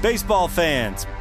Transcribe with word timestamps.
Baseball 0.00 0.46
fans, 0.46 1.08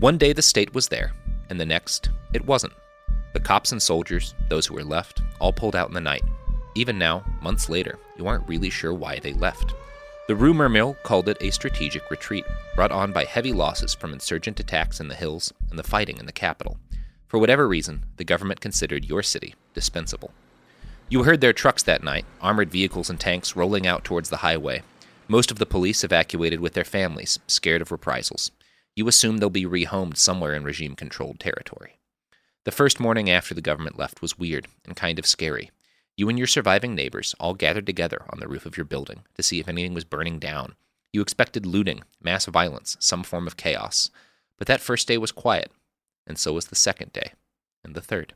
One 0.00 0.18
day 0.18 0.32
the 0.32 0.42
state 0.42 0.74
was 0.74 0.88
there, 0.88 1.12
and 1.48 1.60
the 1.60 1.64
next, 1.64 2.10
it 2.32 2.44
wasn't. 2.44 2.72
The 3.32 3.40
cops 3.40 3.70
and 3.70 3.80
soldiers, 3.80 4.34
those 4.48 4.66
who 4.66 4.74
were 4.74 4.82
left, 4.82 5.22
all 5.38 5.52
pulled 5.52 5.76
out 5.76 5.88
in 5.88 5.94
the 5.94 6.00
night. 6.00 6.24
Even 6.74 6.98
now, 6.98 7.24
months 7.40 7.68
later, 7.68 7.98
you 8.18 8.26
aren't 8.26 8.48
really 8.48 8.70
sure 8.70 8.92
why 8.92 9.20
they 9.20 9.32
left. 9.34 9.72
The 10.26 10.34
rumor 10.34 10.68
mill 10.68 10.96
called 11.04 11.28
it 11.28 11.36
a 11.40 11.50
strategic 11.50 12.10
retreat, 12.10 12.44
brought 12.74 12.90
on 12.90 13.12
by 13.12 13.24
heavy 13.24 13.52
losses 13.52 13.94
from 13.94 14.12
insurgent 14.12 14.58
attacks 14.58 14.98
in 14.98 15.06
the 15.06 15.14
hills 15.14 15.52
and 15.70 15.78
the 15.78 15.84
fighting 15.84 16.18
in 16.18 16.26
the 16.26 16.32
capital. 16.32 16.76
For 17.28 17.38
whatever 17.38 17.68
reason, 17.68 18.04
the 18.16 18.24
government 18.24 18.60
considered 18.60 19.04
your 19.04 19.22
city 19.22 19.54
dispensable. 19.74 20.32
You 21.08 21.22
heard 21.22 21.40
their 21.40 21.52
trucks 21.52 21.84
that 21.84 22.02
night, 22.02 22.24
armored 22.40 22.70
vehicles 22.70 23.10
and 23.10 23.20
tanks 23.20 23.54
rolling 23.54 23.86
out 23.86 24.02
towards 24.02 24.30
the 24.30 24.38
highway. 24.38 24.82
Most 25.28 25.52
of 25.52 25.58
the 25.58 25.66
police 25.66 26.02
evacuated 26.02 26.58
with 26.58 26.72
their 26.72 26.84
families, 26.84 27.38
scared 27.46 27.80
of 27.80 27.92
reprisals. 27.92 28.50
You 28.96 29.08
assume 29.08 29.38
they'll 29.38 29.50
be 29.50 29.66
rehomed 29.66 30.16
somewhere 30.16 30.54
in 30.54 30.62
regime 30.62 30.94
controlled 30.94 31.40
territory. 31.40 31.98
The 32.64 32.70
first 32.70 33.00
morning 33.00 33.28
after 33.28 33.52
the 33.52 33.60
government 33.60 33.98
left 33.98 34.22
was 34.22 34.38
weird 34.38 34.68
and 34.86 34.94
kind 34.94 35.18
of 35.18 35.26
scary. 35.26 35.72
You 36.16 36.28
and 36.28 36.38
your 36.38 36.46
surviving 36.46 36.94
neighbors 36.94 37.34
all 37.40 37.54
gathered 37.54 37.86
together 37.86 38.24
on 38.30 38.38
the 38.38 38.46
roof 38.46 38.66
of 38.66 38.76
your 38.76 38.84
building 38.84 39.24
to 39.34 39.42
see 39.42 39.58
if 39.58 39.68
anything 39.68 39.94
was 39.94 40.04
burning 40.04 40.38
down. 40.38 40.76
You 41.12 41.22
expected 41.22 41.66
looting, 41.66 42.02
mass 42.22 42.46
violence, 42.46 42.96
some 43.00 43.24
form 43.24 43.48
of 43.48 43.56
chaos. 43.56 44.10
But 44.58 44.68
that 44.68 44.80
first 44.80 45.08
day 45.08 45.18
was 45.18 45.32
quiet, 45.32 45.72
and 46.24 46.38
so 46.38 46.52
was 46.52 46.66
the 46.66 46.76
second 46.76 47.12
day, 47.12 47.32
and 47.82 47.96
the 47.96 48.00
third. 48.00 48.34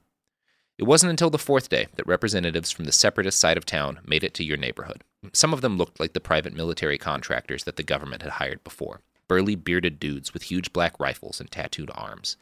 It 0.77 0.85
wasn't 0.85 1.11
until 1.11 1.31
the 1.31 1.39
fourth 1.39 1.69
day 1.69 1.87
that 1.95 2.07
representatives 2.07 2.73
from 2.73 2.85
the 2.85 2.93
separatist 2.93 3.39
side 3.39 3.57
of 3.57 3.65
town 3.65 4.01
made 4.05 4.25
it 4.25 4.35
to 4.35 4.45
your 4.45 4.57
neighborhood. 4.57 5.05
Some 5.33 5.53
of 5.53 5.61
them 5.61 5.77
looked 5.77 6.01
like 6.01 6.15
the 6.15 6.21
private 6.21 6.53
military 6.53 6.99
contractors 6.99 7.63
that 7.65 7.77
the 7.77 7.83
government 7.85 8.23
had 8.23 8.33
hired 8.33 8.63
before 8.65 9.01
burly, 9.29 9.55
bearded 9.55 10.01
dudes 10.01 10.33
with 10.33 10.45
huge 10.45 10.73
black 10.73 10.99
rifles 10.99 11.41
and 11.41 11.51
tattooed 11.51 11.91
arms. 11.95 12.37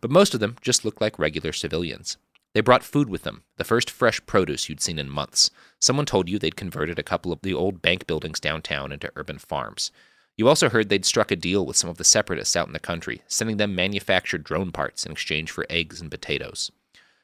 But 0.00 0.10
most 0.10 0.34
of 0.34 0.40
them 0.40 0.56
just 0.62 0.84
looked 0.84 1.00
like 1.00 1.18
regular 1.18 1.52
civilians. 1.52 2.16
They 2.54 2.60
brought 2.60 2.82
food 2.82 3.10
with 3.10 3.24
them, 3.24 3.42
the 3.56 3.64
first 3.64 3.90
fresh 3.90 4.24
produce 4.24 4.68
you'd 4.68 4.80
seen 4.80 4.98
in 4.98 5.10
months. 5.10 5.50
Someone 5.80 6.06
told 6.06 6.28
you 6.28 6.38
they'd 6.38 6.56
converted 6.56 6.98
a 6.98 7.02
couple 7.02 7.32
of 7.32 7.42
the 7.42 7.54
old 7.54 7.82
bank 7.82 8.06
buildings 8.06 8.40
downtown 8.40 8.90
into 8.90 9.12
urban 9.16 9.38
farms. 9.38 9.92
You 10.36 10.48
also 10.48 10.68
heard 10.68 10.88
they'd 10.88 11.04
struck 11.04 11.30
a 11.30 11.36
deal 11.36 11.66
with 11.66 11.76
some 11.76 11.90
of 11.90 11.98
the 11.98 12.04
separatists 12.04 12.56
out 12.56 12.68
in 12.68 12.72
the 12.72 12.78
country, 12.78 13.22
sending 13.26 13.56
them 13.56 13.74
manufactured 13.74 14.44
drone 14.44 14.72
parts 14.72 15.04
in 15.04 15.12
exchange 15.12 15.50
for 15.50 15.66
eggs 15.68 16.00
and 16.00 16.10
potatoes. 16.10 16.70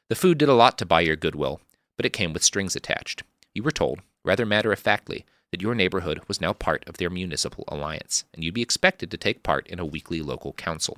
The 0.09 0.15
food 0.15 0.37
did 0.37 0.49
a 0.49 0.53
lot 0.53 0.77
to 0.77 0.85
buy 0.85 1.01
your 1.01 1.15
goodwill, 1.15 1.61
but 1.97 2.05
it 2.05 2.13
came 2.13 2.33
with 2.33 2.43
strings 2.43 2.75
attached. 2.75 3.23
You 3.53 3.63
were 3.63 3.71
told, 3.71 4.01
rather 4.23 4.45
matter 4.45 4.71
of 4.71 4.79
factly, 4.79 5.25
that 5.51 5.61
your 5.61 5.75
neighborhood 5.75 6.21
was 6.27 6.41
now 6.41 6.53
part 6.53 6.83
of 6.87 6.97
their 6.97 7.09
municipal 7.09 7.63
alliance, 7.67 8.23
and 8.33 8.43
you'd 8.43 8.53
be 8.53 8.61
expected 8.61 9.11
to 9.11 9.17
take 9.17 9.43
part 9.43 9.67
in 9.67 9.79
a 9.79 9.85
weekly 9.85 10.21
local 10.21 10.53
council. 10.53 10.97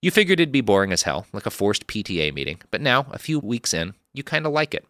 You 0.00 0.10
figured 0.10 0.40
it'd 0.40 0.52
be 0.52 0.60
boring 0.60 0.92
as 0.92 1.02
hell, 1.02 1.26
like 1.32 1.46
a 1.46 1.50
forced 1.50 1.86
PTA 1.86 2.34
meeting, 2.34 2.60
but 2.70 2.80
now, 2.80 3.06
a 3.10 3.18
few 3.18 3.38
weeks 3.38 3.72
in, 3.72 3.94
you 4.12 4.22
kind 4.22 4.46
of 4.46 4.52
like 4.52 4.74
it. 4.74 4.84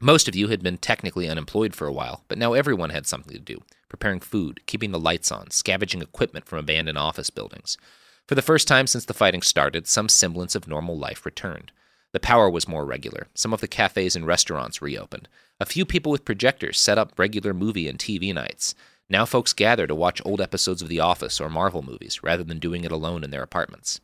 Most 0.00 0.26
of 0.26 0.34
you 0.34 0.48
had 0.48 0.62
been 0.62 0.76
technically 0.78 1.28
unemployed 1.28 1.74
for 1.74 1.86
a 1.86 1.92
while, 1.92 2.24
but 2.26 2.38
now 2.38 2.52
everyone 2.52 2.90
had 2.90 3.06
something 3.06 3.32
to 3.32 3.38
do 3.38 3.62
preparing 3.88 4.18
food, 4.18 4.60
keeping 4.66 4.90
the 4.90 4.98
lights 4.98 5.30
on, 5.30 5.52
scavenging 5.52 6.02
equipment 6.02 6.46
from 6.46 6.58
abandoned 6.58 6.98
office 6.98 7.30
buildings. 7.30 7.78
For 8.26 8.34
the 8.34 8.42
first 8.42 8.66
time 8.66 8.88
since 8.88 9.04
the 9.04 9.14
fighting 9.14 9.40
started, 9.40 9.86
some 9.86 10.08
semblance 10.08 10.56
of 10.56 10.66
normal 10.66 10.98
life 10.98 11.24
returned. 11.24 11.70
The 12.14 12.20
power 12.20 12.48
was 12.48 12.68
more 12.68 12.84
regular. 12.84 13.26
Some 13.34 13.52
of 13.52 13.60
the 13.60 13.66
cafes 13.66 14.14
and 14.14 14.24
restaurants 14.24 14.80
reopened. 14.80 15.26
A 15.58 15.66
few 15.66 15.84
people 15.84 16.12
with 16.12 16.24
projectors 16.24 16.78
set 16.78 16.96
up 16.96 17.18
regular 17.18 17.52
movie 17.52 17.88
and 17.88 17.98
TV 17.98 18.32
nights. 18.32 18.76
Now 19.08 19.24
folks 19.24 19.52
gather 19.52 19.88
to 19.88 19.96
watch 19.96 20.22
old 20.24 20.40
episodes 20.40 20.80
of 20.80 20.88
The 20.88 21.00
Office 21.00 21.40
or 21.40 21.50
Marvel 21.50 21.82
movies 21.82 22.22
rather 22.22 22.44
than 22.44 22.60
doing 22.60 22.84
it 22.84 22.92
alone 22.92 23.24
in 23.24 23.32
their 23.32 23.42
apartments. 23.42 24.00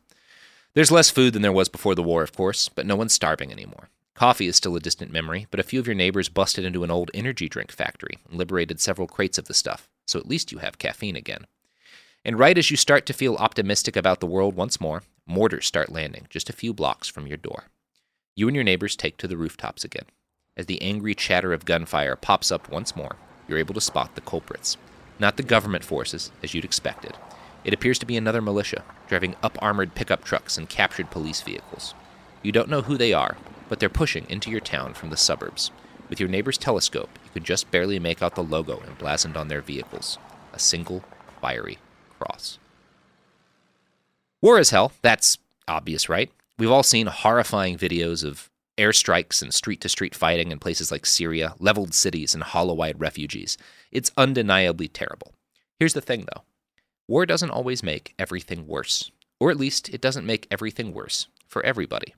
There's 0.73 0.91
less 0.91 1.09
food 1.09 1.31
than 1.31 1.41
there 1.41 1.53
was 1.53 1.69
before 1.69 1.95
the 1.95 2.03
war, 2.03 2.21
of 2.21 2.35
course, 2.35 2.67
but 2.67 2.85
no 2.85 2.97
one's 2.97 3.13
starving 3.13 3.49
anymore. 3.49 3.87
Coffee 4.13 4.47
is 4.47 4.57
still 4.57 4.75
a 4.75 4.81
distant 4.81 5.13
memory, 5.13 5.47
but 5.49 5.61
a 5.61 5.63
few 5.63 5.79
of 5.79 5.87
your 5.87 5.95
neighbors 5.95 6.27
busted 6.27 6.65
into 6.65 6.83
an 6.83 6.91
old 6.91 7.11
energy 7.13 7.47
drink 7.47 7.71
factory 7.71 8.17
and 8.27 8.37
liberated 8.37 8.81
several 8.81 9.07
crates 9.07 9.37
of 9.37 9.45
the 9.45 9.53
stuff, 9.53 9.87
so 10.05 10.19
at 10.19 10.27
least 10.27 10.51
you 10.51 10.57
have 10.57 10.77
caffeine 10.79 11.15
again. 11.15 11.47
And 12.25 12.37
right 12.37 12.57
as 12.57 12.71
you 12.71 12.75
start 12.75 13.05
to 13.05 13.13
feel 13.13 13.35
optimistic 13.35 13.95
about 13.95 14.19
the 14.19 14.27
world 14.27 14.57
once 14.57 14.81
more, 14.81 15.03
mortars 15.25 15.65
start 15.65 15.93
landing 15.93 16.27
just 16.29 16.49
a 16.49 16.53
few 16.53 16.73
blocks 16.73 17.07
from 17.07 17.25
your 17.25 17.37
door. 17.37 17.67
You 18.35 18.47
and 18.47 18.55
your 18.55 18.63
neighbors 18.63 18.95
take 18.95 19.17
to 19.17 19.27
the 19.27 19.37
rooftops 19.37 19.83
again. 19.83 20.05
As 20.55 20.65
the 20.65 20.81
angry 20.81 21.13
chatter 21.15 21.53
of 21.53 21.65
gunfire 21.65 22.15
pops 22.15 22.51
up 22.51 22.69
once 22.69 22.95
more, 22.95 23.17
you're 23.47 23.57
able 23.57 23.73
to 23.73 23.81
spot 23.81 24.15
the 24.15 24.21
culprits. 24.21 24.77
not 25.19 25.37
the 25.37 25.43
government 25.43 25.83
forces, 25.85 26.31
as 26.41 26.53
you'd 26.53 26.65
expected. 26.65 27.15
It 27.63 27.73
appears 27.73 27.99
to 27.99 28.07
be 28.07 28.17
another 28.17 28.41
militia, 28.41 28.83
driving 29.07 29.35
up 29.43 29.57
armored 29.61 29.93
pickup 29.93 30.23
trucks 30.23 30.57
and 30.57 30.67
captured 30.67 31.11
police 31.11 31.41
vehicles. 31.41 31.93
You 32.41 32.51
don't 32.51 32.69
know 32.69 32.81
who 32.81 32.97
they 32.97 33.13
are, 33.13 33.37
but 33.69 33.79
they're 33.79 33.87
pushing 33.87 34.25
into 34.29 34.49
your 34.49 34.59
town 34.61 34.95
from 34.95 35.11
the 35.11 35.17
suburbs. 35.17 35.69
With 36.09 36.19
your 36.19 36.27
neighbor's 36.27 36.57
telescope, 36.57 37.09
you 37.23 37.29
could 37.33 37.43
just 37.43 37.69
barely 37.69 37.99
make 37.99 38.23
out 38.23 38.33
the 38.33 38.43
logo 38.43 38.81
emblazoned 38.87 39.37
on 39.37 39.47
their 39.47 39.61
vehicles 39.61 40.17
a 40.53 40.59
single 40.59 41.03
fiery 41.39 41.77
cross. 42.19 42.57
War 44.41 44.59
is 44.59 44.71
hell. 44.71 44.91
That's 45.01 45.37
obvious, 45.67 46.09
right? 46.09 46.31
We've 46.61 46.69
all 46.69 46.83
seen 46.83 47.07
horrifying 47.07 47.75
videos 47.75 48.23
of 48.23 48.51
airstrikes 48.77 49.41
and 49.41 49.51
street 49.51 49.81
to 49.81 49.89
street 49.89 50.13
fighting 50.13 50.51
in 50.51 50.59
places 50.59 50.91
like 50.91 51.07
Syria, 51.07 51.55
leveled 51.57 51.95
cities, 51.95 52.35
and 52.35 52.43
hollow 52.43 52.81
eyed 52.81 52.99
refugees. 52.99 53.57
It's 53.91 54.11
undeniably 54.15 54.87
terrible. 54.87 55.33
Here's 55.79 55.95
the 55.95 56.01
thing, 56.01 56.27
though 56.31 56.43
war 57.07 57.25
doesn't 57.25 57.49
always 57.49 57.81
make 57.81 58.13
everything 58.19 58.67
worse, 58.67 59.09
or 59.39 59.49
at 59.49 59.57
least 59.57 59.89
it 59.89 60.01
doesn't 60.01 60.23
make 60.23 60.45
everything 60.51 60.93
worse 60.93 61.25
for 61.47 61.65
everybody. 61.65 62.13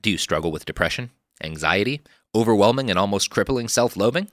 Do 0.00 0.10
you 0.12 0.18
struggle 0.18 0.52
with 0.52 0.64
depression, 0.64 1.10
anxiety, 1.42 2.00
overwhelming 2.36 2.90
and 2.90 2.96
almost 2.96 3.28
crippling 3.28 3.66
self 3.66 3.96
loathing? 3.96 4.30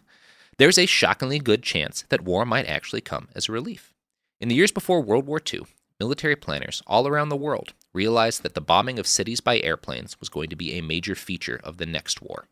There's 0.59 0.77
a 0.77 0.85
shockingly 0.85 1.39
good 1.39 1.63
chance 1.63 2.03
that 2.09 2.21
war 2.21 2.45
might 2.45 2.67
actually 2.67 3.01
come 3.01 3.29
as 3.33 3.49
a 3.49 3.53
relief. 3.53 3.91
In 4.39 4.49
the 4.49 4.55
years 4.55 4.71
before 4.71 5.01
World 5.01 5.25
War 5.25 5.41
II, 5.51 5.61
military 5.99 6.35
planners 6.35 6.83
all 6.85 7.07
around 7.07 7.29
the 7.29 7.35
world 7.35 7.73
realized 7.95 8.43
that 8.43 8.53
the 8.53 8.61
bombing 8.61 8.99
of 8.99 9.07
cities 9.07 9.39
by 9.39 9.59
airplanes 9.59 10.19
was 10.19 10.29
going 10.29 10.49
to 10.49 10.55
be 10.55 10.73
a 10.73 10.81
major 10.81 11.15
feature 11.15 11.59
of 11.63 11.77
the 11.77 11.85
next 11.85 12.21
war. 12.21 12.47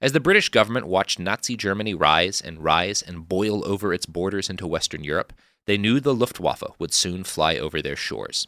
As 0.00 0.12
the 0.12 0.20
British 0.20 0.48
government 0.50 0.86
watched 0.86 1.18
Nazi 1.18 1.56
Germany 1.56 1.94
rise 1.94 2.40
and 2.40 2.62
rise 2.62 3.02
and 3.02 3.28
boil 3.28 3.66
over 3.66 3.92
its 3.92 4.06
borders 4.06 4.48
into 4.48 4.66
Western 4.66 5.04
Europe, 5.04 5.32
they 5.66 5.76
knew 5.76 6.00
the 6.00 6.14
Luftwaffe 6.14 6.78
would 6.78 6.92
soon 6.92 7.24
fly 7.24 7.56
over 7.56 7.82
their 7.82 7.96
shores. 7.96 8.46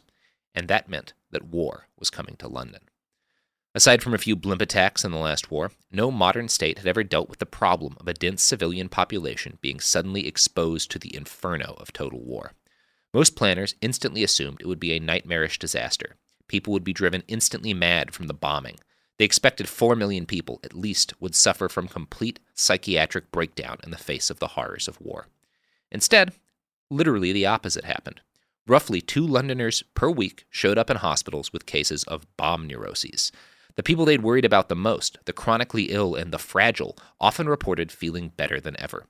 And 0.55 0.67
that 0.67 0.89
meant 0.89 1.13
that 1.31 1.47
war 1.47 1.87
was 1.97 2.09
coming 2.09 2.35
to 2.37 2.47
London. 2.47 2.81
Aside 3.75 4.01
from 4.01 4.13
a 4.13 4.19
few 4.19 4.35
blimp 4.35 4.61
attacks 4.61 5.05
in 5.05 5.11
the 5.11 5.17
last 5.17 5.51
war, 5.51 5.71
no 5.91 6.09
modern 6.09 6.49
state 6.49 6.79
had 6.79 6.87
ever 6.87 7.03
dealt 7.03 7.29
with 7.29 7.39
the 7.39 7.45
problem 7.45 7.95
of 7.99 8.07
a 8.07 8.13
dense 8.13 8.41
civilian 8.41 8.89
population 8.89 9.59
being 9.61 9.79
suddenly 9.79 10.27
exposed 10.27 10.89
to 10.91 10.99
the 10.99 11.15
inferno 11.15 11.75
of 11.77 11.93
total 11.93 12.19
war. 12.19 12.53
Most 13.13 13.35
planners 13.35 13.75
instantly 13.81 14.23
assumed 14.23 14.57
it 14.59 14.67
would 14.67 14.79
be 14.79 14.93
a 14.93 14.99
nightmarish 14.99 15.59
disaster. 15.59 16.15
People 16.49 16.73
would 16.73 16.83
be 16.83 16.91
driven 16.91 17.23
instantly 17.29 17.73
mad 17.73 18.13
from 18.13 18.27
the 18.27 18.33
bombing. 18.33 18.79
They 19.17 19.23
expected 19.23 19.69
4 19.69 19.95
million 19.95 20.25
people, 20.25 20.59
at 20.63 20.73
least, 20.73 21.13
would 21.21 21.35
suffer 21.35 21.69
from 21.69 21.87
complete 21.87 22.39
psychiatric 22.53 23.31
breakdown 23.31 23.77
in 23.83 23.91
the 23.91 23.97
face 23.97 24.29
of 24.29 24.39
the 24.39 24.47
horrors 24.49 24.89
of 24.89 24.99
war. 24.99 25.27
Instead, 25.91 26.33
literally 26.89 27.31
the 27.31 27.45
opposite 27.45 27.85
happened. 27.85 28.19
Roughly 28.67 29.01
two 29.01 29.25
Londoners 29.25 29.83
per 29.93 30.09
week 30.09 30.45
showed 30.49 30.77
up 30.77 30.89
in 30.89 30.97
hospitals 30.97 31.53
with 31.53 31.65
cases 31.65 32.03
of 32.03 32.27
bomb 32.37 32.67
neuroses. 32.67 33.31
The 33.75 33.83
people 33.83 34.05
they'd 34.05 34.23
worried 34.23 34.45
about 34.45 34.69
the 34.69 34.75
most, 34.75 35.19
the 35.25 35.33
chronically 35.33 35.85
ill 35.85 36.15
and 36.15 36.31
the 36.31 36.37
fragile, 36.37 36.97
often 37.19 37.47
reported 37.47 37.91
feeling 37.91 38.31
better 38.35 38.59
than 38.59 38.79
ever. 38.79 39.05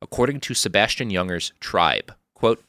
According 0.00 0.40
to 0.40 0.54
Sebastian 0.54 1.10
Junger's 1.10 1.52
Tribe, 1.60 2.14
quote, 2.34 2.62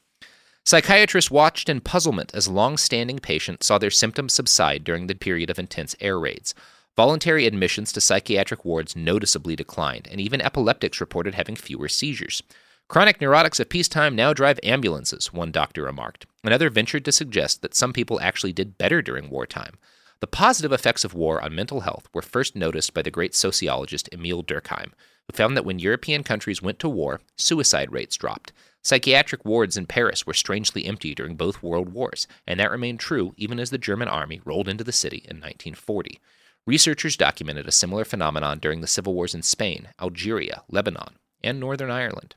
Psychiatrists 0.65 1.29
watched 1.29 1.67
in 1.67 1.81
puzzlement 1.81 2.31
as 2.33 2.47
long 2.47 2.77
standing 2.77 3.19
patients 3.19 3.67
saw 3.67 3.77
their 3.77 3.91
symptoms 3.91 4.31
subside 4.31 4.85
during 4.85 5.07
the 5.07 5.15
period 5.15 5.49
of 5.49 5.59
intense 5.59 5.93
air 5.99 6.17
raids. 6.17 6.55
Voluntary 6.95 7.45
admissions 7.45 7.91
to 7.91 7.99
psychiatric 7.99 8.63
wards 8.63 8.95
noticeably 8.95 9.57
declined, 9.57 10.07
and 10.09 10.21
even 10.21 10.39
epileptics 10.39 11.01
reported 11.01 11.33
having 11.33 11.57
fewer 11.57 11.89
seizures. 11.89 12.41
Chronic 12.87 13.19
neurotics 13.19 13.59
of 13.59 13.67
peacetime 13.67 14.15
now 14.15 14.31
drive 14.31 14.59
ambulances, 14.63 15.33
one 15.33 15.51
doctor 15.51 15.83
remarked. 15.83 16.27
Another 16.45 16.69
ventured 16.69 17.03
to 17.05 17.11
suggest 17.11 17.61
that 17.61 17.75
some 17.75 17.91
people 17.91 18.21
actually 18.21 18.53
did 18.53 18.77
better 18.77 19.01
during 19.01 19.29
wartime. 19.29 19.73
The 20.21 20.27
positive 20.27 20.71
effects 20.71 21.03
of 21.03 21.13
war 21.13 21.43
on 21.43 21.53
mental 21.55 21.81
health 21.81 22.07
were 22.13 22.21
first 22.21 22.55
noticed 22.55 22.93
by 22.93 23.01
the 23.01 23.11
great 23.11 23.35
sociologist 23.35 24.07
Emile 24.13 24.43
Durkheim, 24.43 24.93
who 25.27 25.33
found 25.35 25.57
that 25.57 25.65
when 25.65 25.79
European 25.79 26.23
countries 26.23 26.61
went 26.61 26.79
to 26.79 26.87
war, 26.87 27.19
suicide 27.35 27.91
rates 27.91 28.15
dropped. 28.15 28.53
Psychiatric 28.83 29.45
wards 29.45 29.77
in 29.77 29.85
Paris 29.85 30.27
were 30.27 30.33
strangely 30.33 30.85
empty 30.85 31.15
during 31.15 31.35
both 31.35 31.63
world 31.63 31.93
wars, 31.93 32.27
and 32.45 32.59
that 32.59 32.69
remained 32.69 32.99
true 32.99 33.33
even 33.37 33.57
as 33.57 33.69
the 33.69 33.77
German 33.77 34.09
army 34.09 34.41
rolled 34.43 34.67
into 34.67 34.83
the 34.83 34.91
city 34.91 35.19
in 35.19 35.37
1940. 35.37 36.19
Researchers 36.67 37.15
documented 37.15 37.65
a 37.65 37.71
similar 37.71 38.03
phenomenon 38.03 38.59
during 38.59 38.81
the 38.81 38.87
civil 38.87 39.13
wars 39.13 39.33
in 39.33 39.41
Spain, 39.41 39.87
Algeria, 40.01 40.63
Lebanon, 40.69 41.17
and 41.41 41.61
Northern 41.61 41.89
Ireland. 41.89 42.35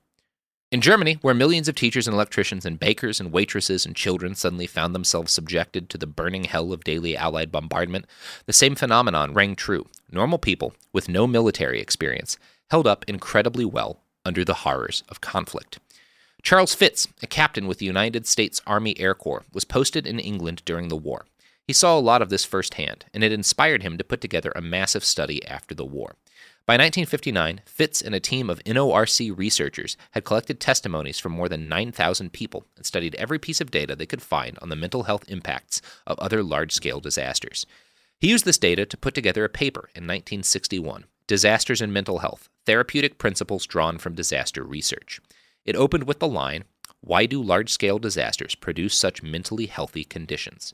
In 0.70 0.80
Germany, 0.80 1.18
where 1.20 1.34
millions 1.34 1.68
of 1.68 1.74
teachers 1.74 2.06
and 2.06 2.14
electricians 2.14 2.64
and 2.64 2.78
bakers 2.78 3.18
and 3.18 3.32
waitresses 3.32 3.84
and 3.84 3.94
children 3.94 4.34
suddenly 4.34 4.66
found 4.66 4.94
themselves 4.94 5.32
subjected 5.32 5.88
to 5.90 5.98
the 5.98 6.08
burning 6.08 6.44
hell 6.44 6.72
of 6.72 6.84
daily 6.84 7.16
Allied 7.16 7.50
bombardment, 7.50 8.04
the 8.46 8.52
same 8.52 8.76
phenomenon 8.76 9.32
rang 9.32 9.56
true. 9.56 9.86
Normal 10.10 10.38
people, 10.38 10.74
with 10.92 11.08
no 11.08 11.26
military 11.26 11.80
experience, 11.80 12.36
held 12.70 12.86
up 12.86 13.04
incredibly 13.08 13.64
well 13.64 14.00
under 14.24 14.44
the 14.44 14.54
horrors 14.54 15.04
of 15.08 15.20
conflict. 15.20 15.78
Charles 16.46 16.76
Fritz, 16.76 17.08
a 17.24 17.26
captain 17.26 17.66
with 17.66 17.78
the 17.78 17.86
United 17.86 18.24
States 18.24 18.62
Army 18.68 18.96
Air 19.00 19.16
Corps, 19.16 19.42
was 19.52 19.64
posted 19.64 20.06
in 20.06 20.20
England 20.20 20.62
during 20.64 20.86
the 20.86 20.96
war. 20.96 21.26
He 21.66 21.72
saw 21.72 21.98
a 21.98 22.00
lot 22.00 22.22
of 22.22 22.28
this 22.28 22.44
firsthand, 22.44 23.04
and 23.12 23.24
it 23.24 23.32
inspired 23.32 23.82
him 23.82 23.98
to 23.98 24.04
put 24.04 24.20
together 24.20 24.52
a 24.54 24.62
massive 24.62 25.04
study 25.04 25.44
after 25.44 25.74
the 25.74 25.84
war. 25.84 26.14
By 26.64 26.74
1959, 26.74 27.62
Fritz 27.66 28.00
and 28.00 28.14
a 28.14 28.20
team 28.20 28.48
of 28.48 28.62
NORC 28.62 29.36
researchers 29.36 29.96
had 30.12 30.24
collected 30.24 30.60
testimonies 30.60 31.18
from 31.18 31.32
more 31.32 31.48
than 31.48 31.68
9,000 31.68 32.32
people 32.32 32.64
and 32.76 32.86
studied 32.86 33.16
every 33.16 33.40
piece 33.40 33.60
of 33.60 33.72
data 33.72 33.96
they 33.96 34.06
could 34.06 34.22
find 34.22 34.56
on 34.62 34.68
the 34.68 34.76
mental 34.76 35.02
health 35.02 35.24
impacts 35.26 35.82
of 36.06 36.16
other 36.20 36.44
large 36.44 36.70
scale 36.70 37.00
disasters. 37.00 37.66
He 38.20 38.30
used 38.30 38.44
this 38.44 38.56
data 38.56 38.86
to 38.86 38.96
put 38.96 39.14
together 39.14 39.44
a 39.44 39.48
paper 39.48 39.90
in 39.96 40.04
1961 40.04 41.06
Disasters 41.26 41.82
in 41.82 41.92
Mental 41.92 42.20
Health 42.20 42.48
Therapeutic 42.66 43.18
Principles 43.18 43.66
Drawn 43.66 43.98
from 43.98 44.14
Disaster 44.14 44.62
Research. 44.62 45.20
It 45.66 45.76
opened 45.76 46.04
with 46.04 46.20
the 46.20 46.28
line 46.28 46.64
Why 47.00 47.26
do 47.26 47.42
large 47.42 47.70
scale 47.70 47.98
disasters 47.98 48.54
produce 48.54 48.94
such 48.94 49.22
mentally 49.22 49.66
healthy 49.66 50.04
conditions? 50.04 50.72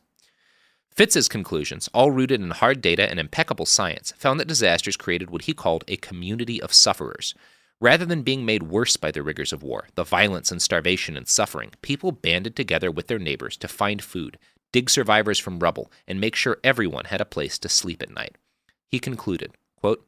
Fritz's 0.95 1.29
conclusions, 1.29 1.89
all 1.95 2.11
rooted 2.11 2.43
in 2.43 2.51
hard 2.51 2.83
data 2.83 3.09
and 3.09 3.19
impeccable 3.19 3.65
science, 3.65 4.13
found 4.13 4.39
that 4.39 4.49
disasters 4.49 4.97
created 4.97 5.31
what 5.31 5.43
he 5.43 5.55
called 5.55 5.85
a 5.89 5.97
community 5.97 6.61
of 6.61 6.75
sufferers. 6.75 7.35
Rather 7.81 8.05
than 8.05 8.23
being 8.23 8.45
made 8.45 8.65
worse 8.65 8.97
by 8.99 9.11
the 9.11 9.23
rigors 9.23 9.53
of 9.53 9.63
war, 9.63 9.89
the 9.95 10.05
violence 10.05 10.53
and 10.53 10.61
starvation 10.61 11.17
and 11.17 11.27
suffering, 11.27 11.73
people 11.81 12.13
banded 12.13 12.55
together 12.55 12.91
with 12.91 13.07
their 13.07 13.19
neighbors 13.19 13.57
to 13.57 13.67
find 13.67 14.03
food, 14.03 14.39
dig 14.71 14.91
survivors 14.91 15.39
from 15.39 15.59
rubble, 15.59 15.91
and 16.07 16.21
make 16.21 16.37
sure 16.37 16.59
everyone 16.63 17.07
had 17.07 17.21
a 17.21 17.25
place 17.25 17.59
to 17.59 17.69
sleep 17.69 18.03
at 18.03 18.15
night. 18.15 18.37
He 18.87 18.99
concluded, 18.99 19.53
quote, 19.77 20.07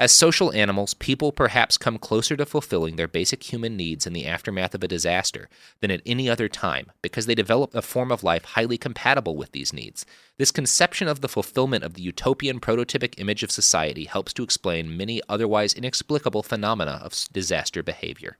as 0.00 0.12
social 0.12 0.50
animals, 0.54 0.94
people 0.94 1.30
perhaps 1.30 1.76
come 1.76 1.98
closer 1.98 2.34
to 2.34 2.46
fulfilling 2.46 2.96
their 2.96 3.06
basic 3.06 3.52
human 3.52 3.76
needs 3.76 4.06
in 4.06 4.14
the 4.14 4.26
aftermath 4.26 4.74
of 4.74 4.82
a 4.82 4.88
disaster 4.88 5.46
than 5.80 5.90
at 5.90 6.00
any 6.06 6.26
other 6.26 6.48
time 6.48 6.90
because 7.02 7.26
they 7.26 7.34
develop 7.34 7.74
a 7.74 7.82
form 7.82 8.10
of 8.10 8.24
life 8.24 8.42
highly 8.46 8.78
compatible 8.78 9.36
with 9.36 9.52
these 9.52 9.74
needs. 9.74 10.06
This 10.38 10.50
conception 10.50 11.06
of 11.06 11.20
the 11.20 11.28
fulfillment 11.28 11.84
of 11.84 11.94
the 11.94 12.02
utopian 12.02 12.60
prototypic 12.60 13.20
image 13.20 13.42
of 13.42 13.50
society 13.50 14.06
helps 14.06 14.32
to 14.32 14.42
explain 14.42 14.96
many 14.96 15.20
otherwise 15.28 15.74
inexplicable 15.74 16.42
phenomena 16.42 16.98
of 17.02 17.12
disaster 17.30 17.82
behavior. 17.82 18.38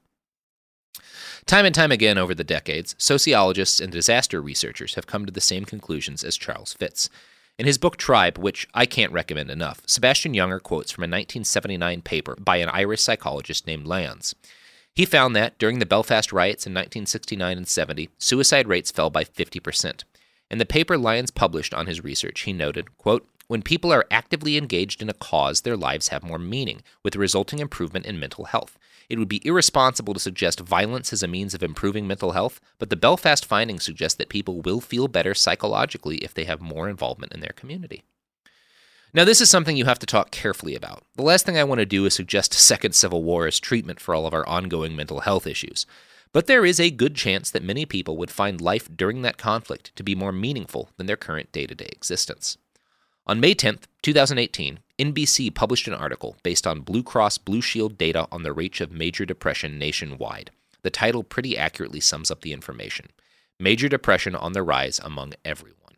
Time 1.45 1.67
and 1.67 1.75
time 1.75 1.93
again 1.93 2.17
over 2.17 2.35
the 2.35 2.43
decades, 2.43 2.95
sociologists 2.97 3.81
and 3.81 3.93
disaster 3.93 4.41
researchers 4.41 4.95
have 4.95 5.07
come 5.07 5.27
to 5.27 5.33
the 5.33 5.43
same 5.43 5.67
conclusions 5.67 6.25
as 6.25 6.39
Charles 6.39 6.73
Fritz. 6.73 7.11
In 7.61 7.67
his 7.67 7.77
book 7.77 7.99
Tribe, 7.99 8.39
which 8.39 8.67
I 8.73 8.87
can't 8.87 9.13
recommend 9.13 9.51
enough, 9.51 9.83
Sebastian 9.85 10.33
Younger 10.33 10.61
quotes 10.61 10.91
from 10.91 11.03
a 11.03 11.13
1979 11.13 12.01
paper 12.01 12.35
by 12.41 12.57
an 12.57 12.71
Irish 12.71 13.03
psychologist 13.03 13.67
named 13.67 13.87
Lyons. 13.87 14.35
He 14.95 15.05
found 15.05 15.37
that 15.37 15.59
during 15.59 15.79
the 15.79 15.85
Belfast 15.85 16.33
riots 16.33 16.67
in 16.67 16.73
1969 16.73 17.59
and 17.59 17.69
70, 17.69 18.09
suicide 18.17 18.67
rates 18.67 18.91
fell 18.91 19.11
by 19.11 19.25
50%. 19.25 20.05
In 20.51 20.57
the 20.57 20.65
paper 20.65 20.97
Lyons 20.97 21.31
published 21.31 21.75
on 21.75 21.87
his 21.87 22.03
research, 22.03 22.41
he 22.41 22.55
noted, 22.55 22.97
quote, 22.97 23.29
when 23.47 23.61
people 23.61 23.93
are 23.93 24.07
actively 24.11 24.57
engaged 24.57 25.03
in 25.03 25.11
a 25.11 25.13
cause, 25.13 25.61
their 25.61 25.77
lives 25.77 26.09
have 26.09 26.23
more 26.23 26.39
meaning, 26.39 26.81
with 27.03 27.15
a 27.15 27.19
resulting 27.19 27.59
improvement 27.59 28.07
in 28.07 28.19
mental 28.19 28.47
health. 28.47 28.79
It 29.11 29.19
would 29.19 29.29
be 29.29 29.45
irresponsible 29.45 30.15
to 30.15 30.21
suggest 30.21 30.61
violence 30.61 31.13
as 31.13 31.25
a 31.25 31.29
means 31.29 31.53
of 31.53 31.65
improving 31.65 32.07
mental 32.07 32.31
health, 32.31 32.61
but 32.79 32.91
the 32.91 32.97
Belfast 32.97 33.45
findings 33.45 33.83
suggest 33.83 34.19
that 34.19 34.29
people 34.29 34.63
will 34.63 34.81
feel 34.81 35.09
better 35.09 35.35
psychologically 35.35 36.19
if 36.19 36.33
they 36.33 36.45
have 36.45 36.61
more 36.61 36.89
involvement 36.89 37.33
in 37.35 37.41
their 37.41 37.53
community. 37.57 38.05
Now, 39.13 39.25
this 39.25 39.41
is 39.41 39.51
something 39.51 39.77
you 39.77 39.87
have 39.87 39.99
to 39.99 40.07
talk 40.07 40.31
carefully 40.31 40.77
about. 40.77 41.03
The 41.17 41.25
last 41.25 41.45
thing 41.45 41.59
I 41.59 41.65
want 41.65 41.81
to 41.81 41.87
do 41.87 42.07
is 42.07 42.15
suggest 42.15 42.55
a 42.55 42.59
second 42.73 42.95
civil 42.95 43.25
war 43.25 43.49
as 43.49 43.59
treatment 43.59 43.99
for 43.99 44.15
all 44.15 44.27
of 44.27 44.33
our 44.33 44.47
ongoing 44.47 44.95
mental 44.95 45.21
health 45.21 45.45
issues. 45.45 45.87
But 46.33 46.47
there 46.47 46.65
is 46.65 46.79
a 46.79 46.93
good 46.93 47.17
chance 47.17 47.51
that 47.51 47.65
many 47.65 47.85
people 47.85 48.17
would 48.17 48.31
find 48.31 48.61
life 48.61 48.89
during 48.95 49.23
that 49.23 49.39
conflict 49.39 49.91
to 49.97 50.05
be 50.05 50.15
more 50.15 50.31
meaningful 50.31 50.91
than 50.97 51.07
their 51.09 51.17
current 51.17 51.51
day 51.51 51.67
to 51.67 51.75
day 51.75 51.89
existence. 51.91 52.57
On 53.27 53.41
May 53.41 53.55
10, 53.55 53.81
2018, 54.03 54.79
NBC 55.01 55.55
published 55.55 55.89
an 55.89 55.95
article 55.95 56.37
based 56.43 56.67
on 56.67 56.83
Blue 56.83 57.03
Cross 57.03 57.39
Blue 57.39 57.63
Shield 57.63 57.97
data 57.97 58.29
on 58.31 58.43
the 58.43 58.53
rates 58.53 58.83
of 58.83 58.93
major 58.93 59.25
depression 59.25 59.79
nationwide. 59.79 60.51
The 60.83 60.91
title 60.91 61.23
pretty 61.23 61.57
accurately 61.57 62.01
sums 62.01 62.31
up 62.31 62.43
the 62.43 62.53
information 62.53 63.07
Major 63.59 63.89
Depression 63.89 64.35
on 64.35 64.53
the 64.53 64.63
Rise 64.63 64.99
Among 64.99 65.33
Everyone. 65.43 65.95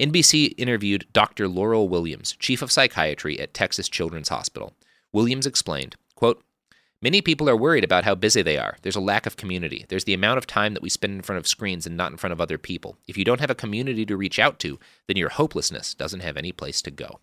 NBC 0.00 0.54
interviewed 0.56 1.08
Dr. 1.12 1.46
Laurel 1.46 1.90
Williams, 1.90 2.34
chief 2.38 2.62
of 2.62 2.72
psychiatry 2.72 3.38
at 3.38 3.52
Texas 3.52 3.86
Children's 3.86 4.30
Hospital. 4.30 4.72
Williams 5.12 5.46
explained, 5.46 5.96
quote, 6.14 6.42
Many 7.02 7.20
people 7.20 7.50
are 7.50 7.56
worried 7.56 7.84
about 7.84 8.04
how 8.04 8.14
busy 8.14 8.40
they 8.40 8.56
are. 8.56 8.78
There's 8.80 8.96
a 8.96 9.00
lack 9.00 9.26
of 9.26 9.36
community. 9.36 9.84
There's 9.90 10.04
the 10.04 10.14
amount 10.14 10.38
of 10.38 10.46
time 10.46 10.72
that 10.72 10.82
we 10.82 10.88
spend 10.88 11.12
in 11.12 11.22
front 11.22 11.38
of 11.38 11.46
screens 11.46 11.86
and 11.86 11.98
not 11.98 12.12
in 12.12 12.16
front 12.16 12.32
of 12.32 12.40
other 12.40 12.56
people. 12.56 12.96
If 13.06 13.18
you 13.18 13.26
don't 13.26 13.40
have 13.40 13.50
a 13.50 13.54
community 13.54 14.06
to 14.06 14.16
reach 14.16 14.38
out 14.38 14.58
to, 14.60 14.78
then 15.06 15.18
your 15.18 15.28
hopelessness 15.28 15.92
doesn't 15.92 16.20
have 16.20 16.38
any 16.38 16.52
place 16.52 16.80
to 16.80 16.90
go. 16.90 17.20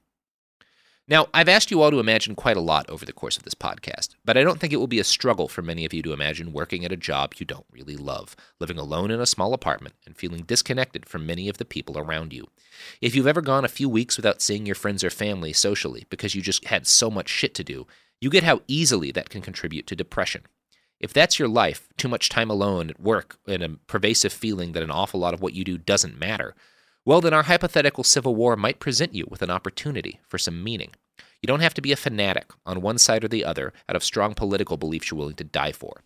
Now, 1.09 1.27
I've 1.33 1.49
asked 1.49 1.71
you 1.71 1.81
all 1.81 1.89
to 1.89 1.99
imagine 1.99 2.35
quite 2.35 2.55
a 2.55 2.61
lot 2.61 2.87
over 2.87 3.03
the 3.03 3.11
course 3.11 3.35
of 3.35 3.41
this 3.41 3.55
podcast, 3.55 4.09
but 4.23 4.37
I 4.37 4.43
don't 4.43 4.59
think 4.59 4.71
it 4.71 4.75
will 4.77 4.85
be 4.85 4.99
a 4.99 5.03
struggle 5.03 5.47
for 5.47 5.63
many 5.63 5.83
of 5.83 5.91
you 5.91 6.03
to 6.03 6.13
imagine 6.13 6.53
working 6.53 6.85
at 6.85 6.91
a 6.91 6.97
job 6.97 7.33
you 7.37 7.47
don't 7.47 7.65
really 7.71 7.95
love, 7.95 8.35
living 8.59 8.77
alone 8.77 9.09
in 9.09 9.19
a 9.19 9.25
small 9.25 9.55
apartment, 9.55 9.95
and 10.05 10.15
feeling 10.15 10.43
disconnected 10.43 11.09
from 11.09 11.25
many 11.25 11.49
of 11.49 11.57
the 11.57 11.65
people 11.65 11.97
around 11.97 12.31
you. 12.31 12.47
If 13.01 13.15
you've 13.15 13.25
ever 13.25 13.41
gone 13.41 13.65
a 13.65 13.69
few 13.69 13.89
weeks 13.89 14.17
without 14.17 14.39
seeing 14.39 14.67
your 14.67 14.75
friends 14.75 15.03
or 15.03 15.09
family 15.09 15.51
socially 15.51 16.05
because 16.11 16.35
you 16.35 16.43
just 16.43 16.65
had 16.65 16.85
so 16.85 17.09
much 17.09 17.27
shit 17.27 17.55
to 17.55 17.63
do, 17.63 17.87
you 18.21 18.29
get 18.29 18.43
how 18.43 18.61
easily 18.67 19.11
that 19.11 19.31
can 19.31 19.41
contribute 19.41 19.87
to 19.87 19.95
depression. 19.95 20.43
If 20.99 21.11
that's 21.11 21.39
your 21.39 21.47
life, 21.47 21.87
too 21.97 22.07
much 22.07 22.29
time 22.29 22.51
alone 22.51 22.91
at 22.91 22.99
work, 22.99 23.39
and 23.47 23.63
a 23.63 23.69
pervasive 23.87 24.33
feeling 24.33 24.73
that 24.73 24.83
an 24.83 24.91
awful 24.91 25.19
lot 25.19 25.33
of 25.33 25.41
what 25.41 25.53
you 25.53 25.63
do 25.63 25.79
doesn't 25.79 26.19
matter, 26.19 26.53
well, 27.09 27.21
then 27.21 27.33
our 27.33 27.41
hypothetical 27.41 28.03
civil 28.03 28.35
war 28.35 28.55
might 28.55 28.79
present 28.79 29.15
you 29.15 29.25
with 29.31 29.41
an 29.41 29.49
opportunity 29.49 30.19
for 30.27 30.37
some 30.37 30.63
meaning. 30.63 30.91
You 31.41 31.47
don't 31.47 31.61
have 31.61 31.73
to 31.73 31.81
be 31.81 31.91
a 31.91 31.95
fanatic 31.95 32.51
on 32.67 32.83
one 32.83 32.99
side 32.99 33.23
or 33.23 33.27
the 33.27 33.43
other 33.43 33.73
out 33.89 33.95
of 33.95 34.03
strong 34.03 34.35
political 34.35 34.77
beliefs 34.77 35.09
you're 35.09 35.17
willing 35.17 35.33
to 35.37 35.43
die 35.43 35.71
for. 35.71 36.03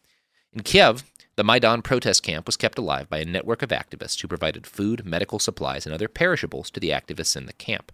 In 0.53 0.63
Kiev, 0.63 1.03
the 1.35 1.43
Maidan 1.43 1.81
protest 1.81 2.23
camp 2.23 2.45
was 2.45 2.55
kept 2.55 2.77
alive 2.77 3.09
by 3.09 3.17
a 3.17 3.25
network 3.25 3.61
of 3.61 3.71
activists 3.71 4.21
who 4.21 4.29
provided 4.29 4.65
food, 4.65 5.05
medical 5.05 5.39
supplies, 5.39 5.85
and 5.85 5.93
other 5.93 6.07
perishables 6.07 6.71
to 6.71 6.79
the 6.79 6.91
activists 6.91 7.35
in 7.35 7.47
the 7.47 7.51
camp. 7.51 7.91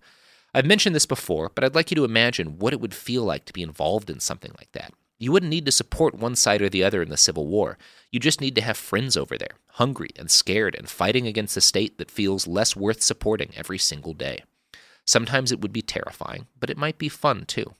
I've 0.54 0.68
mentioned 0.68 0.96
this 0.96 1.08
before, 1.08 1.50
but 1.56 1.64
I'd 1.64 1.74
like 1.74 1.90
you 1.90 1.96
to 1.96 2.06
imagine 2.06 2.60
what 2.60 2.74
it 2.74 2.80
would 2.80 2.94
feel 2.94 3.24
like 3.24 3.46
to 3.46 3.54
be 3.54 3.64
involved 3.64 4.12
in 4.12 4.20
something 4.20 4.52
like 4.60 4.72
that. 4.74 4.94
You 5.20 5.34
wouldn't 5.34 5.50
need 5.50 5.66
to 5.66 5.72
support 5.72 6.16
one 6.16 6.36
side 6.36 6.62
or 6.62 6.70
the 6.70 6.84
other 6.84 7.02
in 7.02 7.10
the 7.10 7.18
Civil 7.18 7.46
War. 7.46 7.78
You 8.10 8.22
just 8.22 8.40
need 8.40 8.56
to 8.56 8.62
have 8.62 8.78
friends 8.78 9.18
over 9.18 9.38
there, 9.38 9.56
hungry 9.72 10.10
and 10.18 10.32
scared 10.32 10.76
and 10.76 10.90
fighting 10.90 11.28
against 11.28 11.58
a 11.58 11.62
state 11.62 11.98
that 11.98 12.10
feels 12.10 12.48
less 12.48 12.76
worth 12.76 13.02
supporting 13.02 13.52
every 13.56 13.78
single 13.78 14.14
day. 14.14 14.44
Sometimes 15.06 15.52
it 15.52 15.60
would 15.60 15.74
be 15.74 15.82
terrifying, 15.82 16.48
but 16.58 16.70
it 16.70 16.78
might 16.78 16.98
be 16.98 17.10
fun 17.10 17.46
too. 17.46 17.74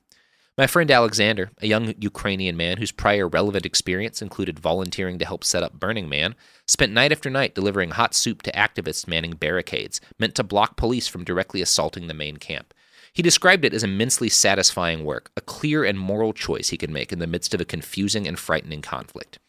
My 0.58 0.68
friend 0.68 0.92
Alexander, 0.92 1.52
a 1.62 1.68
young 1.68 1.94
Ukrainian 1.98 2.58
man 2.58 2.80
whose 2.80 2.92
prior 2.92 3.30
relevant 3.30 3.66
experience 3.66 4.22
included 4.22 4.60
volunteering 4.60 5.18
to 5.20 5.26
help 5.26 5.46
set 5.46 5.64
up 5.64 5.80
Burning 5.80 6.10
Man, 6.10 6.36
spent 6.68 6.92
night 6.92 7.14
after 7.14 7.30
night 7.30 7.56
delivering 7.56 7.92
hot 7.92 8.14
soup 8.14 8.42
to 8.42 8.52
activists 8.52 9.08
manning 9.08 9.32
barricades 9.32 10.02
meant 10.20 10.36
to 10.36 10.44
block 10.44 10.76
police 10.76 11.08
from 11.08 11.24
directly 11.24 11.62
assaulting 11.62 12.08
the 12.08 12.14
main 12.14 12.36
camp. 12.36 12.74
He 13.20 13.24
described 13.24 13.66
it 13.66 13.74
as 13.74 13.84
immensely 13.84 14.30
satisfying 14.30 15.04
work, 15.04 15.30
a 15.36 15.42
clear 15.42 15.84
and 15.84 16.00
moral 16.00 16.32
choice 16.32 16.70
he 16.70 16.78
could 16.78 16.90
make 16.90 17.12
in 17.12 17.20
the 17.20 17.28
midst 17.28 17.54
of 17.54 17.60
a 17.60 17.66
confusing 17.66 18.26
and 18.26 18.40
frightening 18.40 18.82
conflict. 18.82 19.40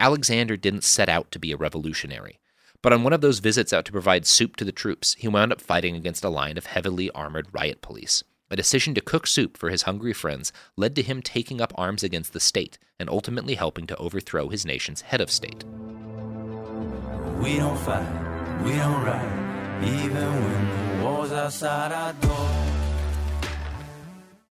Alexander 0.00 0.56
didn't 0.56 0.82
set 0.82 1.08
out 1.08 1.30
to 1.30 1.38
be 1.38 1.52
a 1.52 1.56
revolutionary, 1.56 2.40
but 2.82 2.92
on 2.92 3.04
one 3.04 3.12
of 3.12 3.20
those 3.20 3.38
visits 3.38 3.72
out 3.72 3.84
to 3.84 3.92
provide 3.92 4.26
soup 4.26 4.56
to 4.56 4.64
the 4.64 4.72
troops, 4.72 5.14
he 5.14 5.28
wound 5.28 5.52
up 5.52 5.60
fighting 5.60 5.94
against 5.94 6.24
a 6.24 6.28
line 6.28 6.58
of 6.58 6.66
heavily 6.66 7.08
armored 7.12 7.46
riot 7.52 7.82
police. 7.82 8.24
A 8.50 8.56
decision 8.56 8.94
to 8.94 9.00
cook 9.00 9.28
soup 9.28 9.56
for 9.56 9.70
his 9.70 9.82
hungry 9.82 10.12
friends 10.12 10.52
led 10.76 10.96
to 10.96 11.02
him 11.02 11.22
taking 11.22 11.60
up 11.60 11.72
arms 11.76 12.02
against 12.02 12.32
the 12.32 12.40
state 12.40 12.78
and 12.98 13.08
ultimately 13.08 13.54
helping 13.54 13.86
to 13.86 13.96
overthrow 13.98 14.48
his 14.48 14.66
nation's 14.66 15.02
head 15.02 15.20
of 15.20 15.30
state. 15.30 15.62
We 17.40 17.58
don't 17.58 17.78
fight, 17.78 18.64
we 18.64 18.72
don't 18.72 19.84
even 19.84 20.14
when 20.14 20.98
the 20.98 21.04
war's 21.04 21.30
outside 21.30 21.92
our 21.92 22.12
door. 22.14 22.69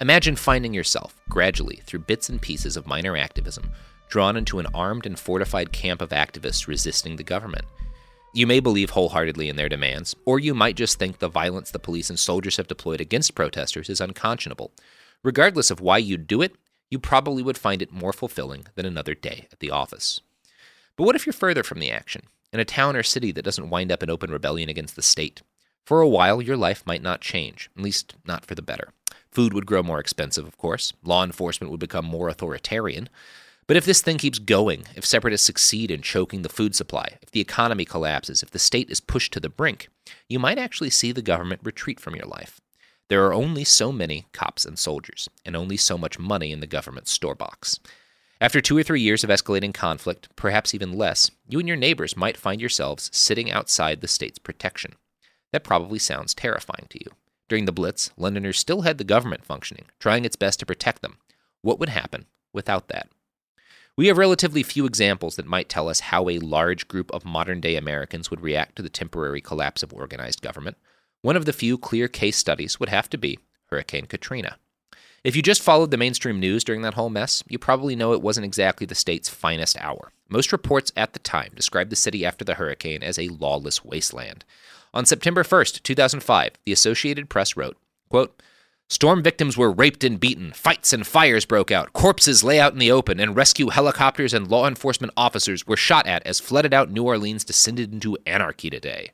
Imagine 0.00 0.34
finding 0.34 0.72
yourself, 0.72 1.14
gradually, 1.28 1.82
through 1.84 1.98
bits 1.98 2.30
and 2.30 2.40
pieces 2.40 2.78
of 2.78 2.86
minor 2.86 3.18
activism, 3.18 3.70
drawn 4.08 4.34
into 4.34 4.58
an 4.58 4.66
armed 4.72 5.04
and 5.04 5.18
fortified 5.18 5.72
camp 5.72 6.00
of 6.00 6.08
activists 6.08 6.66
resisting 6.66 7.16
the 7.16 7.22
government. 7.22 7.66
You 8.32 8.46
may 8.46 8.60
believe 8.60 8.90
wholeheartedly 8.90 9.50
in 9.50 9.56
their 9.56 9.68
demands, 9.68 10.16
or 10.24 10.38
you 10.38 10.54
might 10.54 10.76
just 10.76 10.98
think 10.98 11.18
the 11.18 11.28
violence 11.28 11.70
the 11.70 11.78
police 11.78 12.08
and 12.08 12.18
soldiers 12.18 12.56
have 12.56 12.66
deployed 12.66 13.02
against 13.02 13.34
protesters 13.34 13.90
is 13.90 14.00
unconscionable. 14.00 14.72
Regardless 15.22 15.70
of 15.70 15.82
why 15.82 15.98
you 15.98 16.16
do 16.16 16.40
it, 16.40 16.56
you 16.88 16.98
probably 16.98 17.42
would 17.42 17.58
find 17.58 17.82
it 17.82 17.92
more 17.92 18.14
fulfilling 18.14 18.64
than 18.76 18.86
another 18.86 19.14
day 19.14 19.48
at 19.52 19.60
the 19.60 19.70
office. 19.70 20.22
But 20.96 21.04
what 21.04 21.14
if 21.14 21.26
you're 21.26 21.34
further 21.34 21.62
from 21.62 21.78
the 21.78 21.90
action, 21.90 22.22
in 22.54 22.60
a 22.60 22.64
town 22.64 22.96
or 22.96 23.02
city 23.02 23.32
that 23.32 23.44
doesn't 23.44 23.68
wind 23.68 23.92
up 23.92 24.02
in 24.02 24.08
open 24.08 24.30
rebellion 24.30 24.70
against 24.70 24.96
the 24.96 25.02
state? 25.02 25.42
For 25.84 26.00
a 26.00 26.08
while, 26.08 26.40
your 26.40 26.56
life 26.56 26.86
might 26.86 27.02
not 27.02 27.20
change, 27.20 27.68
at 27.76 27.82
least 27.82 28.14
not 28.24 28.46
for 28.46 28.54
the 28.54 28.62
better. 28.62 28.94
Food 29.32 29.52
would 29.52 29.66
grow 29.66 29.82
more 29.82 30.00
expensive, 30.00 30.46
of 30.46 30.56
course. 30.56 30.92
Law 31.04 31.24
enforcement 31.24 31.70
would 31.70 31.80
become 31.80 32.04
more 32.04 32.28
authoritarian. 32.28 33.08
But 33.66 33.76
if 33.76 33.84
this 33.84 34.00
thing 34.00 34.18
keeps 34.18 34.40
going, 34.40 34.84
if 34.96 35.06
separatists 35.06 35.46
succeed 35.46 35.92
in 35.92 36.02
choking 36.02 36.42
the 36.42 36.48
food 36.48 36.74
supply, 36.74 37.18
if 37.22 37.30
the 37.30 37.40
economy 37.40 37.84
collapses, 37.84 38.42
if 38.42 38.50
the 38.50 38.58
state 38.58 38.90
is 38.90 39.00
pushed 39.00 39.32
to 39.32 39.40
the 39.40 39.48
brink, 39.48 39.88
you 40.28 40.40
might 40.40 40.58
actually 40.58 40.90
see 40.90 41.12
the 41.12 41.22
government 41.22 41.60
retreat 41.62 42.00
from 42.00 42.16
your 42.16 42.26
life. 42.26 42.60
There 43.08 43.24
are 43.26 43.34
only 43.34 43.62
so 43.62 43.92
many 43.92 44.26
cops 44.32 44.64
and 44.64 44.78
soldiers, 44.78 45.28
and 45.44 45.54
only 45.54 45.76
so 45.76 45.96
much 45.96 46.18
money 46.18 46.50
in 46.50 46.60
the 46.60 46.66
government's 46.66 47.12
store 47.12 47.36
box. 47.36 47.78
After 48.40 48.60
two 48.60 48.76
or 48.76 48.82
three 48.82 49.02
years 49.02 49.22
of 49.22 49.30
escalating 49.30 49.74
conflict, 49.74 50.28
perhaps 50.34 50.74
even 50.74 50.92
less, 50.92 51.30
you 51.48 51.58
and 51.58 51.68
your 51.68 51.76
neighbors 51.76 52.16
might 52.16 52.36
find 52.36 52.60
yourselves 52.60 53.10
sitting 53.12 53.50
outside 53.50 54.00
the 54.00 54.08
state's 54.08 54.38
protection. 54.38 54.94
That 55.52 55.62
probably 55.62 55.98
sounds 55.98 56.34
terrifying 56.34 56.86
to 56.90 56.98
you. 57.04 57.10
During 57.50 57.64
the 57.64 57.72
Blitz, 57.72 58.12
Londoners 58.16 58.60
still 58.60 58.82
had 58.82 58.96
the 58.96 59.02
government 59.02 59.44
functioning, 59.44 59.86
trying 59.98 60.24
its 60.24 60.36
best 60.36 60.60
to 60.60 60.66
protect 60.66 61.02
them. 61.02 61.18
What 61.62 61.80
would 61.80 61.88
happen 61.88 62.26
without 62.52 62.86
that? 62.88 63.08
We 63.96 64.06
have 64.06 64.18
relatively 64.18 64.62
few 64.62 64.86
examples 64.86 65.34
that 65.34 65.46
might 65.46 65.68
tell 65.68 65.88
us 65.88 65.98
how 65.98 66.28
a 66.28 66.38
large 66.38 66.86
group 66.86 67.10
of 67.10 67.24
modern 67.24 67.60
day 67.60 67.74
Americans 67.74 68.30
would 68.30 68.40
react 68.40 68.76
to 68.76 68.82
the 68.82 68.88
temporary 68.88 69.40
collapse 69.40 69.82
of 69.82 69.92
organized 69.92 70.42
government. 70.42 70.76
One 71.22 71.34
of 71.34 71.44
the 71.44 71.52
few 71.52 71.76
clear 71.76 72.06
case 72.06 72.36
studies 72.36 72.78
would 72.78 72.88
have 72.88 73.10
to 73.10 73.18
be 73.18 73.40
Hurricane 73.66 74.06
Katrina. 74.06 74.56
If 75.24 75.34
you 75.34 75.42
just 75.42 75.60
followed 75.60 75.90
the 75.90 75.96
mainstream 75.96 76.38
news 76.38 76.62
during 76.62 76.82
that 76.82 76.94
whole 76.94 77.10
mess, 77.10 77.42
you 77.48 77.58
probably 77.58 77.96
know 77.96 78.12
it 78.12 78.22
wasn't 78.22 78.46
exactly 78.46 78.86
the 78.86 78.94
state's 78.94 79.28
finest 79.28 79.76
hour. 79.80 80.12
Most 80.28 80.52
reports 80.52 80.92
at 80.96 81.14
the 81.14 81.18
time 81.18 81.50
described 81.56 81.90
the 81.90 81.96
city 81.96 82.24
after 82.24 82.44
the 82.44 82.54
hurricane 82.54 83.02
as 83.02 83.18
a 83.18 83.28
lawless 83.28 83.84
wasteland. 83.84 84.44
On 84.92 85.06
September 85.06 85.44
1st, 85.44 85.84
2005, 85.84 86.52
the 86.64 86.72
Associated 86.72 87.28
Press 87.28 87.56
wrote, 87.56 87.76
quote, 88.08 88.42
Storm 88.88 89.22
victims 89.22 89.56
were 89.56 89.70
raped 89.70 90.02
and 90.02 90.18
beaten, 90.18 90.50
fights 90.50 90.92
and 90.92 91.06
fires 91.06 91.44
broke 91.44 91.70
out, 91.70 91.92
corpses 91.92 92.42
lay 92.42 92.58
out 92.58 92.72
in 92.72 92.80
the 92.80 92.90
open, 92.90 93.20
and 93.20 93.36
rescue 93.36 93.68
helicopters 93.68 94.34
and 94.34 94.48
law 94.48 94.66
enforcement 94.66 95.12
officers 95.16 95.64
were 95.64 95.76
shot 95.76 96.08
at 96.08 96.26
as 96.26 96.40
flooded 96.40 96.74
out 96.74 96.90
New 96.90 97.04
Orleans 97.04 97.44
descended 97.44 97.92
into 97.92 98.18
anarchy 98.26 98.68
today. 98.68 99.12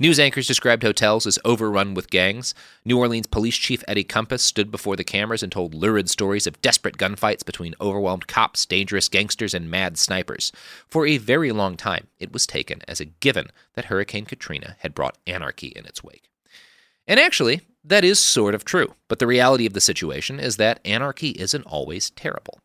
News 0.00 0.18
anchors 0.18 0.48
described 0.48 0.82
hotels 0.82 1.24
as 1.24 1.38
overrun 1.44 1.94
with 1.94 2.10
gangs. 2.10 2.52
New 2.84 2.98
Orleans 2.98 3.28
Police 3.28 3.56
Chief 3.56 3.84
Eddie 3.86 4.02
Compass 4.02 4.42
stood 4.42 4.72
before 4.72 4.96
the 4.96 5.04
cameras 5.04 5.40
and 5.40 5.52
told 5.52 5.72
lurid 5.72 6.10
stories 6.10 6.48
of 6.48 6.60
desperate 6.60 6.96
gunfights 6.98 7.44
between 7.44 7.76
overwhelmed 7.80 8.26
cops, 8.26 8.66
dangerous 8.66 9.08
gangsters, 9.08 9.54
and 9.54 9.70
mad 9.70 9.96
snipers. 9.96 10.50
For 10.88 11.06
a 11.06 11.18
very 11.18 11.52
long 11.52 11.76
time, 11.76 12.08
it 12.18 12.32
was 12.32 12.44
taken 12.44 12.80
as 12.88 13.00
a 13.00 13.04
given 13.04 13.50
that 13.74 13.84
Hurricane 13.84 14.24
Katrina 14.24 14.74
had 14.80 14.96
brought 14.96 15.16
anarchy 15.28 15.68
in 15.68 15.86
its 15.86 16.02
wake. 16.02 16.28
And 17.06 17.20
actually, 17.20 17.60
that 17.84 18.04
is 18.04 18.18
sort 18.18 18.56
of 18.56 18.64
true, 18.64 18.94
but 19.06 19.20
the 19.20 19.28
reality 19.28 19.64
of 19.64 19.74
the 19.74 19.80
situation 19.80 20.40
is 20.40 20.56
that 20.56 20.80
anarchy 20.84 21.30
isn't 21.30 21.66
always 21.66 22.10
terrible. 22.10 22.58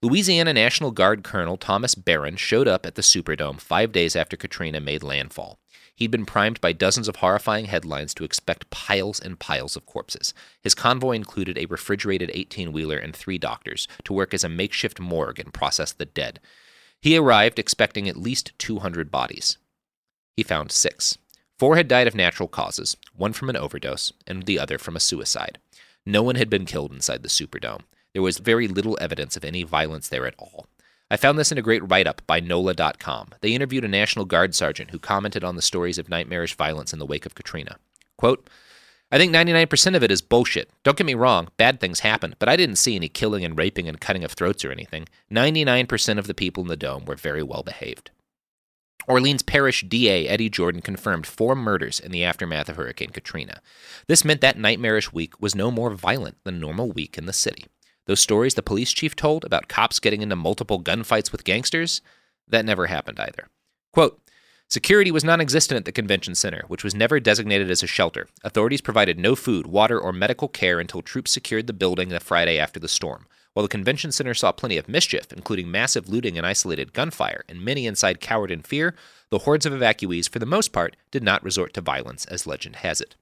Louisiana 0.00 0.54
National 0.54 0.90
Guard 0.90 1.22
Colonel 1.22 1.58
Thomas 1.58 1.94
Beron 1.94 2.36
showed 2.36 2.66
up 2.66 2.86
at 2.86 2.94
the 2.94 3.02
Superdome 3.02 3.60
five 3.60 3.92
days 3.92 4.16
after 4.16 4.38
Katrina 4.38 4.80
made 4.80 5.02
landfall. 5.02 5.58
He'd 5.94 6.10
been 6.10 6.26
primed 6.26 6.60
by 6.60 6.72
dozens 6.72 7.08
of 7.08 7.16
horrifying 7.16 7.66
headlines 7.66 8.14
to 8.14 8.24
expect 8.24 8.70
piles 8.70 9.20
and 9.20 9.38
piles 9.38 9.76
of 9.76 9.86
corpses. 9.86 10.32
His 10.62 10.74
convoy 10.74 11.12
included 11.12 11.58
a 11.58 11.66
refrigerated 11.66 12.30
18 12.32 12.72
wheeler 12.72 12.96
and 12.96 13.14
three 13.14 13.38
doctors 13.38 13.86
to 14.04 14.12
work 14.12 14.32
as 14.32 14.42
a 14.42 14.48
makeshift 14.48 14.98
morgue 14.98 15.38
and 15.38 15.52
process 15.52 15.92
the 15.92 16.06
dead. 16.06 16.40
He 17.00 17.16
arrived 17.16 17.58
expecting 17.58 18.08
at 18.08 18.16
least 18.16 18.52
200 18.58 19.10
bodies. 19.10 19.58
He 20.36 20.42
found 20.42 20.72
six. 20.72 21.18
Four 21.58 21.76
had 21.76 21.88
died 21.88 22.06
of 22.06 22.14
natural 22.14 22.48
causes, 22.48 22.96
one 23.14 23.32
from 23.32 23.50
an 23.50 23.56
overdose, 23.56 24.12
and 24.26 24.44
the 24.44 24.58
other 24.58 24.78
from 24.78 24.96
a 24.96 25.00
suicide. 25.00 25.58
No 26.04 26.22
one 26.22 26.36
had 26.36 26.50
been 26.50 26.64
killed 26.64 26.92
inside 26.92 27.22
the 27.22 27.28
Superdome. 27.28 27.82
There 28.12 28.22
was 28.22 28.38
very 28.38 28.66
little 28.66 28.98
evidence 29.00 29.36
of 29.36 29.44
any 29.44 29.62
violence 29.62 30.08
there 30.08 30.26
at 30.26 30.34
all. 30.38 30.66
I 31.12 31.18
found 31.18 31.38
this 31.38 31.52
in 31.52 31.58
a 31.58 31.62
great 31.62 31.86
write 31.90 32.06
up 32.06 32.22
by 32.26 32.40
NOLA.com. 32.40 33.34
They 33.42 33.52
interviewed 33.52 33.84
a 33.84 33.88
National 33.88 34.24
Guard 34.24 34.54
sergeant 34.54 34.92
who 34.92 34.98
commented 34.98 35.44
on 35.44 35.56
the 35.56 35.60
stories 35.60 35.98
of 35.98 36.08
nightmarish 36.08 36.56
violence 36.56 36.94
in 36.94 36.98
the 36.98 37.04
wake 37.04 37.26
of 37.26 37.34
Katrina. 37.34 37.76
Quote, 38.16 38.48
I 39.10 39.18
think 39.18 39.30
99% 39.30 39.94
of 39.94 40.02
it 40.02 40.10
is 40.10 40.22
bullshit. 40.22 40.70
Don't 40.84 40.96
get 40.96 41.04
me 41.04 41.12
wrong, 41.12 41.48
bad 41.58 41.80
things 41.80 42.00
happen, 42.00 42.34
but 42.38 42.48
I 42.48 42.56
didn't 42.56 42.76
see 42.76 42.96
any 42.96 43.10
killing 43.10 43.44
and 43.44 43.58
raping 43.58 43.88
and 43.88 44.00
cutting 44.00 44.24
of 44.24 44.32
throats 44.32 44.64
or 44.64 44.72
anything. 44.72 45.06
99% 45.30 46.18
of 46.18 46.26
the 46.26 46.32
people 46.32 46.62
in 46.62 46.68
the 46.68 46.78
dome 46.78 47.04
were 47.04 47.14
very 47.14 47.42
well 47.42 47.62
behaved. 47.62 48.10
Orleans 49.06 49.42
Parish 49.42 49.84
DA 49.86 50.26
Eddie 50.26 50.48
Jordan 50.48 50.80
confirmed 50.80 51.26
four 51.26 51.54
murders 51.54 52.00
in 52.00 52.10
the 52.10 52.24
aftermath 52.24 52.70
of 52.70 52.76
Hurricane 52.76 53.10
Katrina. 53.10 53.60
This 54.06 54.24
meant 54.24 54.40
that 54.40 54.58
nightmarish 54.58 55.12
week 55.12 55.38
was 55.38 55.54
no 55.54 55.70
more 55.70 55.90
violent 55.90 56.38
than 56.44 56.58
normal 56.58 56.90
week 56.90 57.18
in 57.18 57.26
the 57.26 57.34
city. 57.34 57.66
Those 58.06 58.20
stories 58.20 58.54
the 58.54 58.62
police 58.62 58.92
chief 58.92 59.14
told 59.14 59.44
about 59.44 59.68
cops 59.68 60.00
getting 60.00 60.22
into 60.22 60.36
multiple 60.36 60.82
gunfights 60.82 61.30
with 61.30 61.44
gangsters, 61.44 62.00
that 62.48 62.64
never 62.64 62.86
happened 62.86 63.20
either. 63.20 63.48
Quote, 63.92 64.20
Security 64.68 65.10
was 65.10 65.22
non 65.22 65.40
existent 65.40 65.76
at 65.76 65.84
the 65.84 65.92
convention 65.92 66.34
center, 66.34 66.64
which 66.66 66.82
was 66.82 66.94
never 66.94 67.20
designated 67.20 67.70
as 67.70 67.82
a 67.82 67.86
shelter. 67.86 68.26
Authorities 68.42 68.80
provided 68.80 69.18
no 69.18 69.36
food, 69.36 69.66
water, 69.66 70.00
or 70.00 70.14
medical 70.14 70.48
care 70.48 70.80
until 70.80 71.02
troops 71.02 71.30
secured 71.30 71.66
the 71.66 71.74
building 71.74 72.08
the 72.08 72.20
Friday 72.20 72.58
after 72.58 72.80
the 72.80 72.88
storm. 72.88 73.26
While 73.52 73.64
the 73.64 73.68
convention 73.68 74.12
center 74.12 74.32
saw 74.32 74.50
plenty 74.50 74.78
of 74.78 74.88
mischief, 74.88 75.30
including 75.30 75.70
massive 75.70 76.08
looting 76.08 76.38
and 76.38 76.46
isolated 76.46 76.94
gunfire, 76.94 77.44
and 77.50 77.62
many 77.62 77.86
inside 77.86 78.22
cowered 78.22 78.50
in 78.50 78.62
fear, 78.62 78.94
the 79.28 79.40
hordes 79.40 79.66
of 79.66 79.74
evacuees, 79.74 80.26
for 80.26 80.38
the 80.38 80.46
most 80.46 80.72
part, 80.72 80.96
did 81.10 81.22
not 81.22 81.44
resort 81.44 81.74
to 81.74 81.82
violence, 81.82 82.24
as 82.24 82.46
legend 82.46 82.76
has 82.76 82.98
it. 82.98 83.14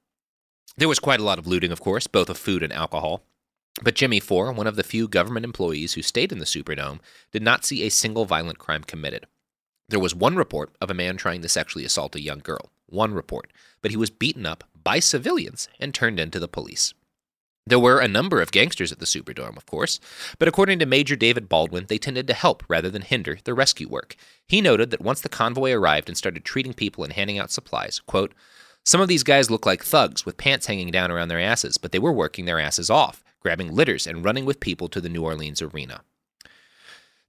There 0.77 0.88
was 0.88 1.01
quite 1.01 1.19
a 1.19 1.25
lot 1.25 1.40
of 1.40 1.49
looting, 1.49 1.73
of 1.73 1.81
course, 1.81 2.07
both 2.07 2.31
of 2.31 2.38
food 2.38 2.62
and 2.62 2.73
alcohol. 2.73 3.25
But 3.83 3.95
Jimmy 3.95 4.21
Four, 4.21 4.53
one 4.53 4.66
of 4.66 4.77
the 4.77 4.83
few 4.83 5.09
government 5.09 5.45
employees 5.45 5.95
who 5.95 6.03
stayed 6.03 6.33
in 6.33 6.38
the 6.38 6.45
Superdome, 6.45 7.01
did 7.33 7.43
not 7.43 7.64
see 7.64 7.83
a 7.83 7.90
single 7.90 8.27
violent 8.27 8.59
crime 8.59 8.85
committed. 8.85 9.27
There 9.88 10.01
was 10.01 10.14
one 10.14 10.37
report 10.37 10.71
of 10.81 10.90
a 10.90 10.95
man 10.95 11.16
trying 11.16 11.43
to 11.43 11.49
sexually 11.49 11.85
assault 11.85 12.14
a 12.14 12.21
young 12.21 12.38
girl. 12.40 12.71
One 12.87 13.14
report. 13.14 13.53
But 13.83 13.90
he 13.90 13.97
was 13.97 14.11
beaten 14.11 14.47
up 14.47 14.64
by 14.85 14.99
civilians 14.99 15.69
and 15.79 15.95
turned 15.95 16.21
into 16.21 16.38
the 16.38 16.49
police. 16.49 16.95
There 17.66 17.79
were 17.79 18.01
a 18.01 18.09
number 18.09 18.40
of 18.40 18.53
gangsters 18.53 18.90
at 18.90 18.99
the 18.99 19.07
Superdome, 19.07 19.57
of 19.57 19.66
course, 19.66 20.01
but 20.38 20.49
according 20.49 20.79
to 20.81 20.87
Major 20.87 21.14
David 21.14 21.49
Baldwin, 21.49 21.87
they 21.88 21.99
tended 21.99 22.27
to 22.27 22.35
help 22.35 22.64
rather 22.69 22.90
than 22.90 23.03
hinder 23.03 23.38
the 23.45 23.55
rescue 23.55 23.88
work. 23.88 24.16
He 24.47 24.61
noted 24.61 24.90
that 24.90 25.01
once 25.01 25.21
the 25.21 25.29
convoy 25.29 25.73
arrived 25.73 26.09
and 26.09 26.16
started 26.16 26.45
treating 26.45 26.73
people 26.73 27.05
and 27.05 27.12
handing 27.12 27.38
out 27.38 27.51
supplies, 27.51 28.01
quote, 28.07 28.35
some 28.85 29.01
of 29.01 29.09
these 29.09 29.23
guys 29.23 29.51
look 29.51 29.66
like 29.66 29.85
thugs 29.85 30.25
with 30.25 30.38
pants 30.38 30.66
hanging 30.66 30.90
down 30.90 31.11
around 31.11 31.29
their 31.29 31.38
asses, 31.38 31.77
but 31.79 31.93
they 31.93 31.99
were 31.99 32.12
working 32.12 32.47
their 32.47 32.59
asses 32.59 32.88
off, 32.88 33.23
grabbing 33.40 33.74
litters 33.74 34.07
and 34.07 34.24
running 34.24 34.44
with 34.44 34.61
people 34.61 34.88
to 34.88 35.00
the 35.00 35.09
New 35.09 35.22
Orleans 35.22 35.62
arena. 35.62 36.03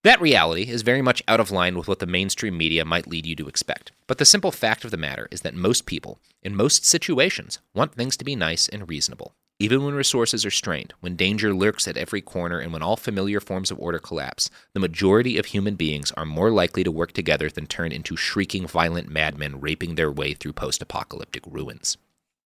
That 0.03 0.21
reality 0.21 0.63
is 0.63 0.81
very 0.81 1.01
much 1.01 1.21
out 1.27 1.39
of 1.39 1.51
line 1.51 1.77
with 1.77 1.87
what 1.87 1.99
the 1.99 2.07
mainstream 2.07 2.57
media 2.57 2.83
might 2.83 3.07
lead 3.07 3.25
you 3.25 3.35
to 3.35 3.47
expect. 3.47 3.91
But 4.07 4.17
the 4.17 4.25
simple 4.25 4.51
fact 4.51 4.83
of 4.83 4.89
the 4.89 4.97
matter 4.97 5.27
is 5.29 5.41
that 5.41 5.53
most 5.53 5.85
people, 5.85 6.19
in 6.41 6.55
most 6.55 6.85
situations, 6.85 7.59
want 7.75 7.93
things 7.93 8.17
to 8.17 8.25
be 8.25 8.35
nice 8.35 8.67
and 8.67 8.89
reasonable. 8.89 9.35
Even 9.59 9.85
when 9.85 9.93
resources 9.93 10.43
are 10.43 10.49
strained, 10.49 10.95
when 11.01 11.15
danger 11.15 11.53
lurks 11.53 11.87
at 11.87 11.97
every 11.97 12.19
corner, 12.19 12.57
and 12.57 12.73
when 12.73 12.81
all 12.81 12.97
familiar 12.97 13.39
forms 13.39 13.69
of 13.69 13.77
order 13.77 13.99
collapse, 13.99 14.49
the 14.73 14.79
majority 14.79 15.37
of 15.37 15.45
human 15.45 15.75
beings 15.75 16.11
are 16.13 16.25
more 16.25 16.49
likely 16.49 16.83
to 16.83 16.91
work 16.91 17.11
together 17.11 17.47
than 17.47 17.67
turn 17.67 17.91
into 17.91 18.15
shrieking, 18.15 18.65
violent 18.65 19.07
madmen 19.07 19.61
raping 19.61 19.93
their 19.93 20.11
way 20.11 20.33
through 20.33 20.53
post 20.53 20.81
apocalyptic 20.81 21.43
ruins. 21.45 21.97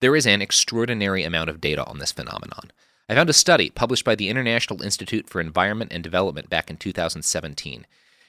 There 0.01 0.17
is 0.17 0.28
an 0.28 0.41
extraordinary 0.41 1.23
amount 1.23 1.49
of 1.49 1.62
data 1.62 1.86
on 1.86 1.99
this 1.99 2.12
phenomenon. 2.12 2.69
I 3.08 3.13
found 3.13 3.30
a 3.30 3.34
study 3.34 3.70
published 3.70 4.04
by 4.04 4.15
the 4.15 4.30
International 4.30 4.82
Institute 4.82 5.30
for 5.30 5.39
Environment 5.39 5.94
and 5.94 6.04
Development 6.04 6.50
back 6.50 6.72
in 6.72 6.78
2017. 6.78 7.86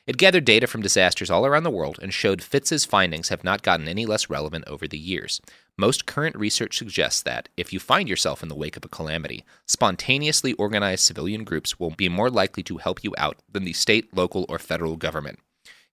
It 0.07 0.19
gathered 0.19 0.45
data 0.45 0.67
from 0.67 0.83
disasters 0.83 1.31
all 1.31 1.47
around 1.47 1.62
the 1.62 1.71
world 1.71 1.99
and 2.03 2.12
showed 2.12 2.43
Fritz's 2.43 2.85
findings 2.85 3.31
have 3.31 3.43
not 3.43 3.62
gotten 3.62 3.89
any 3.89 4.05
less 4.05 4.29
relevant 4.29 4.67
over 4.69 4.87
the 4.87 4.99
years. 4.99 5.41
most 5.79 6.05
current 6.05 6.37
research 6.37 6.77
suggests 6.77 7.23
that, 7.23 7.49
if 7.57 7.73
you 7.73 7.81
find 7.81 8.07
yourself 8.09 8.43
in 8.43 8.51
the 8.51 8.55
wake 8.55 8.77
of 8.77 8.85
a 8.85 8.89
calamity, 8.89 9.45
spontaneously 9.67 10.53
organized 10.55 11.05
civilian 11.05 11.43
groups 11.43 11.81
will 11.81 11.91
be 11.91 12.09
more 12.11 12.31
likely 12.31 12.62
to 12.62 12.77
help 12.77 13.03
you 13.03 13.15
out 13.17 13.39
than 13.51 13.65
the 13.65 13.73
state, 13.73 14.15
local, 14.15 14.45
or 14.49 14.59
federal 14.59 14.97
government. 14.97 15.39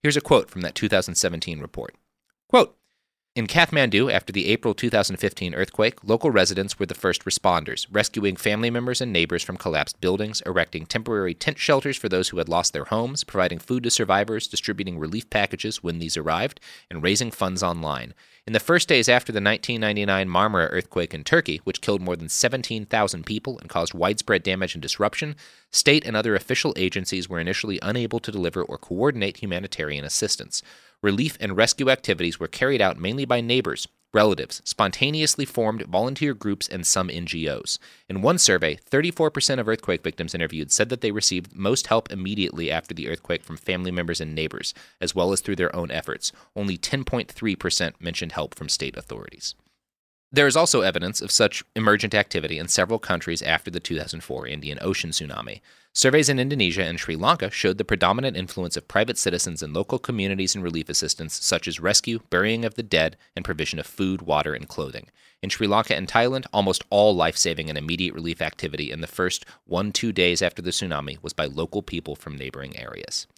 Here's 0.02 0.16
a 0.16 0.20
quote 0.20 0.50
from 0.50 0.60
that 0.60 0.74
2017 0.74 1.58
report. 1.58 1.94
Quote, 2.48 2.76
in 3.36 3.48
Kathmandu, 3.48 4.12
after 4.12 4.32
the 4.32 4.46
April 4.46 4.74
2015 4.74 5.56
earthquake, 5.56 6.04
local 6.04 6.30
residents 6.30 6.78
were 6.78 6.86
the 6.86 6.94
first 6.94 7.24
responders, 7.24 7.84
rescuing 7.90 8.36
family 8.36 8.70
members 8.70 9.00
and 9.00 9.12
neighbors 9.12 9.42
from 9.42 9.56
collapsed 9.56 10.00
buildings, 10.00 10.40
erecting 10.46 10.86
temporary 10.86 11.34
tent 11.34 11.58
shelters 11.58 11.96
for 11.96 12.08
those 12.08 12.28
who 12.28 12.38
had 12.38 12.48
lost 12.48 12.72
their 12.72 12.84
homes, 12.84 13.24
providing 13.24 13.58
food 13.58 13.82
to 13.82 13.90
survivors, 13.90 14.46
distributing 14.46 15.00
relief 15.00 15.28
packages 15.30 15.82
when 15.82 15.98
these 15.98 16.16
arrived, 16.16 16.60
and 16.88 17.02
raising 17.02 17.32
funds 17.32 17.60
online. 17.60 18.14
In 18.46 18.52
the 18.52 18.60
first 18.60 18.86
days 18.86 19.08
after 19.08 19.32
the 19.32 19.40
1999 19.40 20.28
Marmara 20.28 20.68
earthquake 20.70 21.12
in 21.12 21.24
Turkey, 21.24 21.60
which 21.64 21.80
killed 21.80 22.02
more 22.02 22.14
than 22.14 22.28
17,000 22.28 23.26
people 23.26 23.58
and 23.58 23.68
caused 23.68 23.94
widespread 23.94 24.44
damage 24.44 24.76
and 24.76 24.82
disruption, 24.82 25.34
state 25.72 26.06
and 26.06 26.16
other 26.16 26.36
official 26.36 26.72
agencies 26.76 27.28
were 27.28 27.40
initially 27.40 27.80
unable 27.82 28.20
to 28.20 28.30
deliver 28.30 28.62
or 28.62 28.78
coordinate 28.78 29.38
humanitarian 29.38 30.04
assistance 30.04 30.62
relief 31.04 31.36
and 31.38 31.54
rescue 31.54 31.90
activities 31.90 32.40
were 32.40 32.48
carried 32.48 32.80
out 32.80 32.98
mainly 32.98 33.26
by 33.26 33.38
neighbors, 33.38 33.86
relatives, 34.14 34.62
spontaneously 34.64 35.44
formed 35.44 35.82
volunteer 35.82 36.32
groups, 36.32 36.66
and 36.66 36.86
some 36.86 37.08
NGOs. 37.08 37.78
In 38.08 38.22
one 38.22 38.38
survey, 38.38 38.78
34% 38.90 39.60
of 39.60 39.68
earthquake 39.68 40.02
victims 40.02 40.34
interviewed 40.34 40.72
said 40.72 40.88
that 40.88 41.02
they 41.02 41.10
received 41.10 41.54
most 41.54 41.88
help 41.88 42.10
immediately 42.10 42.70
after 42.70 42.94
the 42.94 43.08
earthquake 43.08 43.44
from 43.44 43.58
family 43.58 43.90
members 43.90 44.20
and 44.20 44.34
neighbors, 44.34 44.72
as 44.98 45.14
well 45.14 45.30
as 45.30 45.42
through 45.42 45.56
their 45.56 45.76
own 45.76 45.90
efforts. 45.90 46.32
Only 46.56 46.78
10.3% 46.78 48.00
mentioned 48.00 48.32
help 48.32 48.54
from 48.54 48.70
state 48.70 48.96
authorities. 48.96 49.54
There 50.34 50.48
is 50.48 50.56
also 50.56 50.80
evidence 50.80 51.22
of 51.22 51.30
such 51.30 51.62
emergent 51.76 52.12
activity 52.12 52.58
in 52.58 52.66
several 52.66 52.98
countries 52.98 53.40
after 53.40 53.70
the 53.70 53.78
2004 53.78 54.48
Indian 54.48 54.80
Ocean 54.80 55.10
tsunami. 55.10 55.60
Surveys 55.92 56.28
in 56.28 56.40
Indonesia 56.40 56.82
and 56.82 56.98
Sri 56.98 57.14
Lanka 57.14 57.52
showed 57.52 57.78
the 57.78 57.84
predominant 57.84 58.36
influence 58.36 58.76
of 58.76 58.88
private 58.88 59.16
citizens 59.16 59.62
and 59.62 59.72
local 59.72 60.00
communities 60.00 60.56
in 60.56 60.60
relief 60.60 60.88
assistance, 60.88 61.34
such 61.40 61.68
as 61.68 61.78
rescue, 61.78 62.18
burying 62.30 62.64
of 62.64 62.74
the 62.74 62.82
dead, 62.82 63.16
and 63.36 63.44
provision 63.44 63.78
of 63.78 63.86
food, 63.86 64.22
water, 64.22 64.54
and 64.54 64.66
clothing. 64.66 65.06
In 65.40 65.50
Sri 65.50 65.68
Lanka 65.68 65.94
and 65.94 66.08
Thailand, 66.08 66.46
almost 66.52 66.82
all 66.90 67.14
life 67.14 67.36
saving 67.36 67.68
and 67.68 67.78
immediate 67.78 68.12
relief 68.12 68.42
activity 68.42 68.90
in 68.90 69.02
the 69.02 69.06
first 69.06 69.46
one 69.66 69.92
two 69.92 70.10
days 70.10 70.42
after 70.42 70.60
the 70.60 70.72
tsunami 70.72 71.22
was 71.22 71.32
by 71.32 71.44
local 71.44 71.80
people 71.80 72.16
from 72.16 72.36
neighboring 72.36 72.76
areas. 72.76 73.28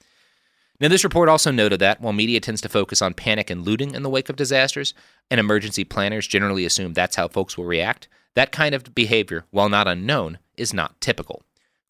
Now, 0.78 0.88
this 0.88 1.04
report 1.04 1.28
also 1.28 1.50
noted 1.50 1.80
that 1.80 2.00
while 2.00 2.12
media 2.12 2.40
tends 2.40 2.60
to 2.60 2.68
focus 2.68 3.00
on 3.00 3.14
panic 3.14 3.48
and 3.48 3.64
looting 3.64 3.94
in 3.94 4.02
the 4.02 4.10
wake 4.10 4.28
of 4.28 4.36
disasters, 4.36 4.92
and 5.30 5.40
emergency 5.40 5.84
planners 5.84 6.26
generally 6.26 6.66
assume 6.66 6.92
that's 6.92 7.16
how 7.16 7.28
folks 7.28 7.56
will 7.56 7.64
react, 7.64 8.08
that 8.34 8.52
kind 8.52 8.74
of 8.74 8.94
behavior, 8.94 9.46
while 9.50 9.70
not 9.70 9.88
unknown, 9.88 10.38
is 10.56 10.74
not 10.74 11.00
typical. 11.00 11.42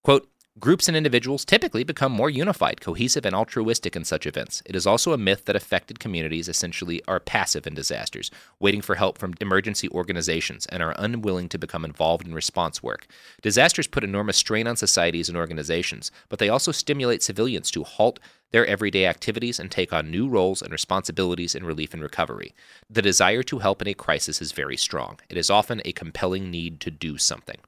Quote, 0.05 0.29
Groups 0.59 0.89
and 0.89 0.97
individuals 0.97 1.45
typically 1.45 1.85
become 1.85 2.11
more 2.11 2.31
unified, 2.31 2.81
cohesive, 2.81 3.27
and 3.27 3.37
altruistic 3.37 3.95
in 3.95 4.07
such 4.07 4.27
events. 4.27 4.63
It 4.65 4.75
is 4.75 4.87
also 4.87 5.13
a 5.13 5.19
myth 5.19 5.45
that 5.45 5.55
affected 5.55 6.01
communities 6.01 6.49
essentially 6.49 7.03
are 7.07 7.21
passive 7.21 7.67
in 7.67 7.75
disasters, 7.75 8.31
waiting 8.59 8.81
for 8.81 8.95
help 8.95 9.19
from 9.19 9.35
emergency 9.39 9.87
organizations, 9.91 10.65
and 10.65 10.83
are 10.83 10.95
unwilling 10.97 11.51
to 11.51 11.59
become 11.59 11.85
involved 11.85 12.27
in 12.27 12.33
response 12.33 12.83
work. 12.83 13.07
Disasters 13.43 13.87
put 13.87 14.03
enormous 14.03 14.39
strain 14.39 14.67
on 14.67 14.77
societies 14.77 15.29
and 15.29 15.37
organizations, 15.37 16.11
but 16.31 16.39
they 16.39 16.49
also 16.49 16.73
stimulate 16.73 17.23
civilians 17.23 17.71
to 17.73 17.85
halt 17.85 18.19
their 18.51 18.65
everyday 18.65 19.05
activities 19.05 19.61
and 19.61 19.71
take 19.71 19.93
on 19.93 20.11
new 20.11 20.27
roles 20.27 20.63
and 20.63 20.73
responsibilities 20.73 21.55
in 21.55 21.67
relief 21.67 21.93
and 21.93 22.03
recovery. 22.03 22.55
The 22.89 23.03
desire 23.03 23.43
to 23.43 23.59
help 23.59 23.83
in 23.83 23.89
a 23.89 23.95
crisis 23.95 24.41
is 24.41 24.53
very 24.53 24.79
strong. 24.79 25.21
It 25.29 25.37
is 25.37 25.51
often 25.51 25.83
a 25.85 25.93
compelling 25.93 26.51
need 26.51 26.81
to 26.81 26.91
do 26.91 27.19
something. 27.19 27.59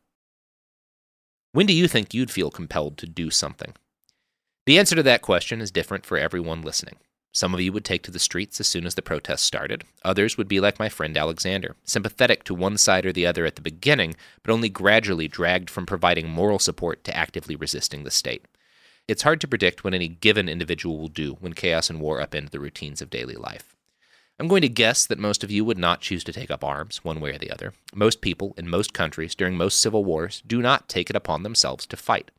When 1.52 1.64
do 1.64 1.72
you 1.72 1.88
think 1.88 2.12
you'd 2.12 2.30
feel 2.30 2.50
compelled 2.50 2.98
to 2.98 3.06
do 3.06 3.30
something? 3.30 3.74
The 4.66 4.78
answer 4.78 4.94
to 4.96 5.02
that 5.04 5.22
question 5.22 5.62
is 5.62 5.70
different 5.70 6.04
for 6.04 6.18
everyone 6.18 6.60
listening. 6.60 6.96
Some 7.32 7.54
of 7.54 7.60
you 7.60 7.72
would 7.72 7.86
take 7.86 8.02
to 8.02 8.10
the 8.10 8.18
streets 8.18 8.60
as 8.60 8.66
soon 8.66 8.84
as 8.84 8.96
the 8.96 9.02
protests 9.02 9.42
started. 9.42 9.84
Others 10.04 10.36
would 10.36 10.48
be 10.48 10.60
like 10.60 10.78
my 10.78 10.90
friend 10.90 11.16
Alexander, 11.16 11.76
sympathetic 11.84 12.44
to 12.44 12.54
one 12.54 12.76
side 12.76 13.06
or 13.06 13.12
the 13.12 13.26
other 13.26 13.46
at 13.46 13.56
the 13.56 13.62
beginning, 13.62 14.14
but 14.42 14.52
only 14.52 14.68
gradually 14.68 15.26
dragged 15.26 15.70
from 15.70 15.86
providing 15.86 16.28
moral 16.28 16.58
support 16.58 17.02
to 17.04 17.16
actively 17.16 17.56
resisting 17.56 18.04
the 18.04 18.10
state. 18.10 18.44
It's 19.06 19.22
hard 19.22 19.40
to 19.40 19.48
predict 19.48 19.84
what 19.84 19.94
any 19.94 20.08
given 20.08 20.50
individual 20.50 20.98
will 20.98 21.08
do 21.08 21.38
when 21.40 21.54
chaos 21.54 21.88
and 21.88 21.98
war 21.98 22.20
upend 22.20 22.50
the 22.50 22.60
routines 22.60 23.00
of 23.00 23.08
daily 23.08 23.36
life. 23.36 23.74
I'm 24.40 24.46
going 24.46 24.62
to 24.62 24.68
guess 24.68 25.04
that 25.04 25.18
most 25.18 25.42
of 25.42 25.50
you 25.50 25.64
would 25.64 25.78
not 25.78 26.00
choose 26.00 26.22
to 26.22 26.32
take 26.32 26.48
up 26.48 26.62
arms, 26.62 27.04
one 27.04 27.20
way 27.20 27.30
or 27.30 27.38
the 27.38 27.50
other. 27.50 27.72
Most 27.92 28.20
people 28.20 28.54
in 28.56 28.70
most 28.70 28.94
countries 28.94 29.34
during 29.34 29.56
most 29.56 29.80
civil 29.80 30.04
wars 30.04 30.44
do 30.46 30.62
not 30.62 30.88
take 30.88 31.10
it 31.10 31.16
upon 31.16 31.42
themselves 31.42 31.86
to 31.86 31.96
fight. 31.96 32.30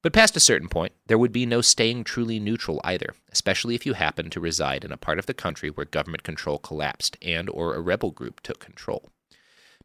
But 0.00 0.12
past 0.12 0.36
a 0.36 0.40
certain 0.40 0.68
point, 0.68 0.92
there 1.08 1.18
would 1.18 1.32
be 1.32 1.44
no 1.44 1.60
staying 1.60 2.04
truly 2.04 2.38
neutral 2.38 2.80
either, 2.84 3.14
especially 3.32 3.74
if 3.74 3.84
you 3.84 3.94
happen 3.94 4.30
to 4.30 4.40
reside 4.40 4.84
in 4.84 4.92
a 4.92 4.96
part 4.96 5.18
of 5.18 5.26
the 5.26 5.34
country 5.34 5.70
where 5.70 5.84
government 5.84 6.22
control 6.22 6.58
collapsed 6.58 7.16
and 7.20 7.50
or 7.50 7.74
a 7.74 7.80
rebel 7.80 8.12
group 8.12 8.40
took 8.40 8.60
control. 8.60 9.10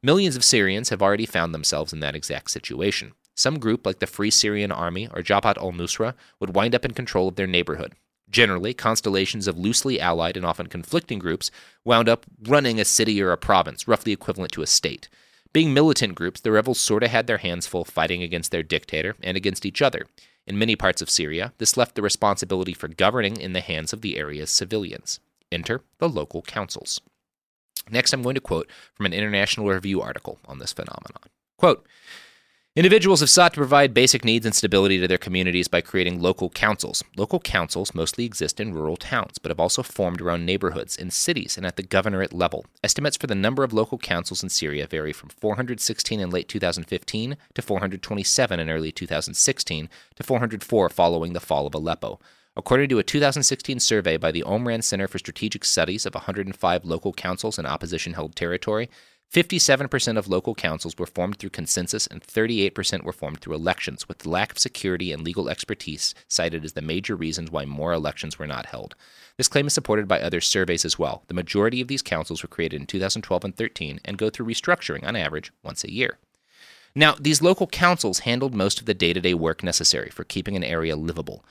Millions 0.04 0.36
of 0.36 0.44
Syrians 0.44 0.90
have 0.90 1.02
already 1.02 1.26
found 1.26 1.54
themselves 1.54 1.92
in 1.92 2.00
that 2.00 2.16
exact 2.16 2.52
situation. 2.52 3.14
Some 3.34 3.58
group 3.58 3.88
like 3.88 4.00
the 4.00 4.08
Free 4.08 4.30
Syrian 4.30 4.72
Army 4.72 5.08
or 5.08 5.24
Jabhat 5.24 5.58
al-Nusra 5.58 6.14
would 6.40 6.56
wind 6.56 6.76
up 6.76 6.86
in 6.86 6.94
control 6.94 7.28
of 7.28 7.36
their 7.36 7.48
neighborhood, 7.48 7.94
Generally, 8.30 8.74
constellations 8.74 9.48
of 9.48 9.58
loosely 9.58 10.00
allied 10.00 10.36
and 10.36 10.46
often 10.46 10.68
conflicting 10.68 11.20
groups 11.20 11.52
wound 11.84 12.10
up 12.10 12.26
running 12.42 12.80
a 12.80 12.86
city 12.86 13.22
or 13.22 13.32
a 13.32 13.38
province, 13.38 13.88
roughly 13.88 14.12
equivalent 14.12 14.52
to 14.54 14.62
a 14.62 14.68
state. 14.68 15.08
Being 15.54 15.74
militant 15.74 16.16
groups, 16.16 16.42
the 16.42 16.52
rebels 16.52 16.80
sort 16.80 17.04
of 17.04 17.12
had 17.12 17.28
their 17.28 17.38
hands 17.38 17.68
full 17.68 17.86
fighting 17.86 18.22
against 18.22 18.52
their 18.52 18.64
dictator 18.64 19.16
and 19.24 19.38
against 19.38 19.66
each 19.66 19.82
other. 19.82 20.06
In 20.48 20.60
many 20.60 20.76
parts 20.76 21.02
of 21.02 21.10
Syria, 21.10 21.54
this 21.60 21.78
left 21.78 21.96
the 21.96 22.02
responsibility 22.02 22.74
for 22.74 22.88
governing 22.88 23.38
in 23.38 23.54
the 23.54 23.62
hands 23.62 23.94
of 23.94 24.02
the 24.02 24.18
area's 24.18 24.52
civilians. 24.52 25.20
Enter 25.52 25.82
the 26.00 26.10
local 26.10 26.42
councils. 26.42 27.00
Next, 27.90 28.14
I'm 28.14 28.22
going 28.22 28.36
to 28.36 28.42
quote 28.42 28.70
from 28.94 29.06
an 29.06 29.14
International 29.14 29.68
Review 29.68 30.02
article 30.02 30.40
on 30.46 30.60
this 30.60 30.74
phenomenon. 30.74 31.30
Quote, 31.58 31.88
Individuals 32.78 33.22
have 33.22 33.30
sought 33.30 33.54
to 33.54 33.62
provide 33.62 33.94
basic 33.94 34.26
needs 34.26 34.46
and 34.46 34.54
stability 34.54 35.00
to 35.00 35.08
their 35.08 35.18
communities 35.18 35.70
by 35.70 35.80
creating 35.80 36.22
local 36.22 36.50
councils. 36.50 37.06
Local 37.16 37.40
councils 37.40 37.96
mostly 37.96 38.26
exist 38.26 38.60
in 38.60 38.74
rural 38.74 38.98
towns, 38.98 39.38
but 39.38 39.50
have 39.50 39.62
also 39.62 39.82
formed 39.82 40.20
around 40.20 40.46
neighborhoods, 40.46 40.98
in 40.98 41.10
cities, 41.10 41.56
and 41.56 41.66
at 41.66 41.78
the 41.78 41.84
governorate 41.84 42.34
level. 42.34 42.66
Estimates 42.84 43.16
for 43.16 43.28
the 43.28 43.34
number 43.34 43.64
of 43.64 43.72
local 43.72 43.98
councils 43.98 44.44
in 44.44 44.50
Syria 44.50 44.88
vary 44.88 45.14
from 45.14 45.30
416 45.30 46.20
in 46.20 46.30
late 46.30 46.50
2015 46.50 47.38
to 47.54 47.62
427 47.62 48.60
in 48.60 48.70
early 48.70 48.92
2016 48.92 49.90
to 50.16 50.24
404 50.24 50.90
following 50.90 51.32
the 51.32 51.40
fall 51.40 51.66
of 51.66 51.74
Aleppo. 51.74 52.20
According 52.58 52.90
to 52.90 53.00
a 53.00 53.04
2016 53.04 53.80
survey 53.80 54.18
by 54.18 54.32
the 54.32 54.44
Omran 54.44 54.84
Center 54.84 55.08
for 55.08 55.18
Strategic 55.18 55.64
Studies 55.64 56.06
of 56.06 56.14
105 56.14 56.84
local 56.84 57.14
councils 57.14 57.58
in 57.58 57.66
opposition 57.66 58.14
held 58.14 58.36
territory, 58.36 58.90
57% 59.36 60.18
of 60.18 60.30
local 60.30 60.56
councils 60.56 60.98
were 60.98 61.06
formed 61.06 61.40
through 61.40 61.50
consensus 61.50 62.08
and 62.08 62.24
38% 62.24 63.04
were 63.04 63.12
formed 63.12 63.42
through 63.42 63.54
elections, 63.54 64.08
with 64.08 64.20
the 64.20 64.30
lack 64.30 64.54
of 64.54 64.58
security 64.58 65.12
and 65.12 65.26
legal 65.26 65.50
expertise 65.50 66.16
cited 66.30 66.64
as 66.64 66.72
the 66.72 66.82
major 66.82 67.18
reasons 67.18 67.52
why 67.52 67.66
more 67.66 67.92
elections 67.92 68.40
were 68.40 68.48
not 68.48 68.68
held. 68.68 68.96
This 69.36 69.50
claim 69.50 69.68
is 69.68 69.74
supported 69.74 70.08
by 70.08 70.22
other 70.22 70.40
surveys 70.40 70.86
as 70.86 70.98
well. 70.98 71.24
The 71.28 71.34
majority 71.34 71.82
of 71.82 71.90
these 71.90 72.02
councils 72.02 72.44
were 72.44 72.48
created 72.48 72.80
in 72.80 72.88
2012 72.88 73.44
and 73.44 73.54
13 73.54 74.00
and 74.06 74.18
go 74.18 74.30
through 74.30 74.46
restructuring 74.46 75.06
on 75.06 75.18
average 75.18 75.52
once 75.64 75.84
a 75.84 75.92
year. 75.92 76.18
Now, 76.96 77.16
these 77.20 77.42
local 77.42 77.68
councils 77.68 78.20
handled 78.20 78.56
most 78.56 78.80
of 78.80 78.86
the 78.86 78.94
day 78.94 79.12
to 79.12 79.20
day 79.20 79.34
work 79.34 79.64
necessary 79.64 80.12
for 80.12 80.24
keeping 80.24 80.56
an 80.56 80.64
area 80.64 80.96
livable. 80.96 81.44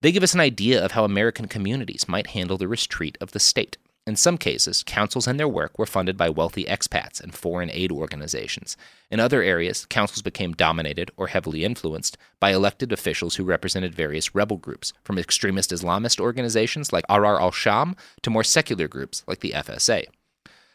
They 0.00 0.10
give 0.10 0.24
us 0.24 0.34
an 0.34 0.40
idea 0.40 0.84
of 0.84 0.92
how 0.92 1.04
American 1.04 1.46
communities 1.46 2.08
might 2.08 2.28
handle 2.28 2.58
the 2.58 2.66
retreat 2.66 3.16
of 3.20 3.30
the 3.30 3.38
state. 3.38 3.76
In 4.06 4.16
some 4.16 4.38
cases, 4.38 4.82
councils 4.82 5.26
and 5.26 5.38
their 5.38 5.46
work 5.46 5.78
were 5.78 5.86
funded 5.86 6.16
by 6.16 6.30
wealthy 6.30 6.64
expats 6.64 7.20
and 7.20 7.34
foreign 7.34 7.70
aid 7.70 7.92
organizations. 7.92 8.76
In 9.10 9.20
other 9.20 9.42
areas, 9.42 9.84
councils 9.86 10.22
became 10.22 10.54
dominated 10.54 11.10
or 11.18 11.26
heavily 11.26 11.64
influenced 11.64 12.16
by 12.40 12.52
elected 12.52 12.92
officials 12.92 13.36
who 13.36 13.44
represented 13.44 13.94
various 13.94 14.34
rebel 14.34 14.56
groups, 14.56 14.94
from 15.04 15.18
extremist 15.18 15.70
Islamist 15.70 16.18
organizations 16.18 16.92
like 16.92 17.06
Ahrar 17.08 17.38
al 17.40 17.50
Sham 17.50 17.94
to 18.22 18.30
more 18.30 18.42
secular 18.42 18.88
groups 18.88 19.22
like 19.26 19.40
the 19.40 19.52
FSA. 19.52 20.06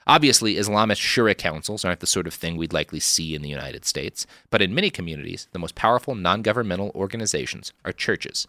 Obviously, 0.08 0.56
Islamist 0.56 1.02
shura 1.02 1.36
councils 1.36 1.84
aren't 1.84 2.02
the 2.02 2.06
sort 2.06 2.28
of 2.28 2.34
thing 2.34 2.58
we'd 2.58 2.74
likely 2.74 3.00
see 3.00 3.34
in 3.34 3.42
the 3.42 3.50
United 3.50 3.86
States, 3.86 4.28
but 4.52 4.62
in 4.62 4.76
many 4.76 4.92
communities, 4.92 5.48
the 5.52 5.60
most 5.60 5.74
powerful 5.74 6.14
non 6.14 6.44
governmental 6.44 6.92
organizations 6.94 7.74
are 7.84 7.92
churches. 7.92 8.48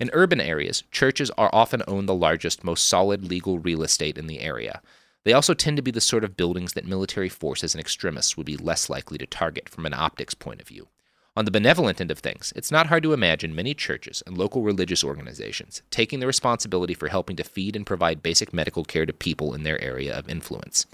In 0.00 0.10
urban 0.12 0.40
areas, 0.40 0.82
churches 0.90 1.30
are 1.38 1.50
often 1.52 1.82
own 1.86 2.06
the 2.06 2.14
largest, 2.14 2.64
most 2.64 2.86
solid 2.86 3.24
legal 3.24 3.58
real 3.58 3.82
estate 3.82 4.18
in 4.18 4.26
the 4.26 4.40
area. 4.40 4.80
They 5.24 5.32
also 5.32 5.54
tend 5.54 5.76
to 5.76 5.82
be 5.82 5.90
the 5.90 6.00
sort 6.00 6.24
of 6.24 6.36
buildings 6.36 6.72
that 6.72 6.86
military 6.86 7.28
forces 7.28 7.74
and 7.74 7.80
extremists 7.80 8.36
would 8.36 8.46
be 8.46 8.56
less 8.56 8.90
likely 8.90 9.18
to 9.18 9.26
target 9.26 9.68
from 9.68 9.86
an 9.86 9.94
optics 9.94 10.34
point 10.34 10.60
of 10.60 10.68
view. 10.68 10.88
On 11.36 11.44
the 11.44 11.50
benevolent 11.50 12.00
end 12.00 12.10
of 12.10 12.18
things, 12.18 12.52
it's 12.54 12.70
not 12.70 12.86
hard 12.86 13.02
to 13.02 13.12
imagine 13.12 13.54
many 13.54 13.74
churches 13.74 14.22
and 14.26 14.38
local 14.38 14.62
religious 14.62 15.02
organizations 15.02 15.82
taking 15.90 16.20
the 16.20 16.26
responsibility 16.26 16.94
for 16.94 17.08
helping 17.08 17.34
to 17.36 17.42
feed 17.42 17.74
and 17.74 17.86
provide 17.86 18.22
basic 18.22 18.52
medical 18.52 18.84
care 18.84 19.06
to 19.06 19.12
people 19.12 19.54
in 19.54 19.64
their 19.64 19.80
area 19.82 20.16
of 20.16 20.28
influence. 20.28 20.86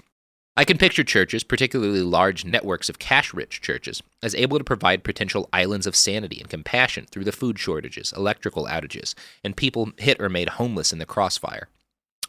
I 0.57 0.65
can 0.65 0.77
picture 0.77 1.05
churches, 1.05 1.45
particularly 1.45 2.01
large 2.01 2.43
networks 2.43 2.89
of 2.89 2.99
cash 2.99 3.33
rich 3.33 3.61
churches, 3.61 4.03
as 4.21 4.35
able 4.35 4.57
to 4.57 4.65
provide 4.65 5.01
potential 5.01 5.47
islands 5.53 5.87
of 5.87 5.95
sanity 5.95 6.41
and 6.41 6.49
compassion 6.49 7.05
through 7.09 7.23
the 7.23 7.31
food 7.31 7.57
shortages, 7.57 8.11
electrical 8.11 8.65
outages, 8.65 9.15
and 9.45 9.55
people 9.55 9.91
hit 9.97 10.21
or 10.21 10.27
made 10.27 10.49
homeless 10.49 10.91
in 10.91 10.99
the 10.99 11.05
crossfire. 11.05 11.69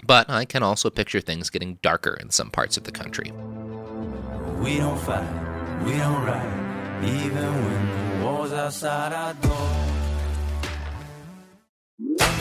But 0.07 0.31
I 0.31 0.45
can 0.45 0.63
also 0.63 0.89
picture 0.89 1.21
things 1.21 1.51
getting 1.51 1.81
darker 1.83 2.15
in 2.15 2.31
some 2.31 2.51
parts 2.51 2.77
of 2.77 2.85
the 2.85 2.93
country. 2.93 3.33
We 4.61 4.77
don't 4.77 5.01
fight, 5.01 5.83
we 5.85 5.91
don't 5.93 6.25
ride, 6.25 7.05
even 7.05 7.35
when 7.35 8.21
the 8.21 8.25
war's 8.25 8.53
outside 8.53 9.13
our 9.13 9.35
door. 9.35 9.82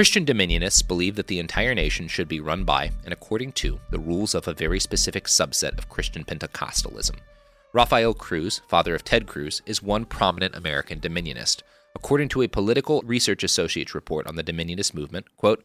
Christian 0.00 0.24
dominionists 0.24 0.88
believe 0.88 1.16
that 1.16 1.26
the 1.26 1.38
entire 1.38 1.74
nation 1.74 2.08
should 2.08 2.26
be 2.26 2.40
run 2.40 2.64
by 2.64 2.90
and 3.04 3.12
according 3.12 3.52
to 3.52 3.78
the 3.90 3.98
rules 3.98 4.34
of 4.34 4.48
a 4.48 4.54
very 4.54 4.80
specific 4.80 5.24
subset 5.24 5.76
of 5.76 5.90
Christian 5.90 6.24
Pentecostalism. 6.24 7.16
Rafael 7.74 8.14
Cruz, 8.14 8.62
father 8.66 8.94
of 8.94 9.04
Ted 9.04 9.26
Cruz, 9.26 9.60
is 9.66 9.82
one 9.82 10.06
prominent 10.06 10.54
American 10.54 11.00
dominionist. 11.00 11.60
According 11.94 12.30
to 12.30 12.40
a 12.40 12.48
Political 12.48 13.02
Research 13.02 13.44
Associates 13.44 13.94
report 13.94 14.26
on 14.26 14.36
the 14.36 14.42
dominionist 14.42 14.94
movement, 14.94 15.26
quote, 15.36 15.62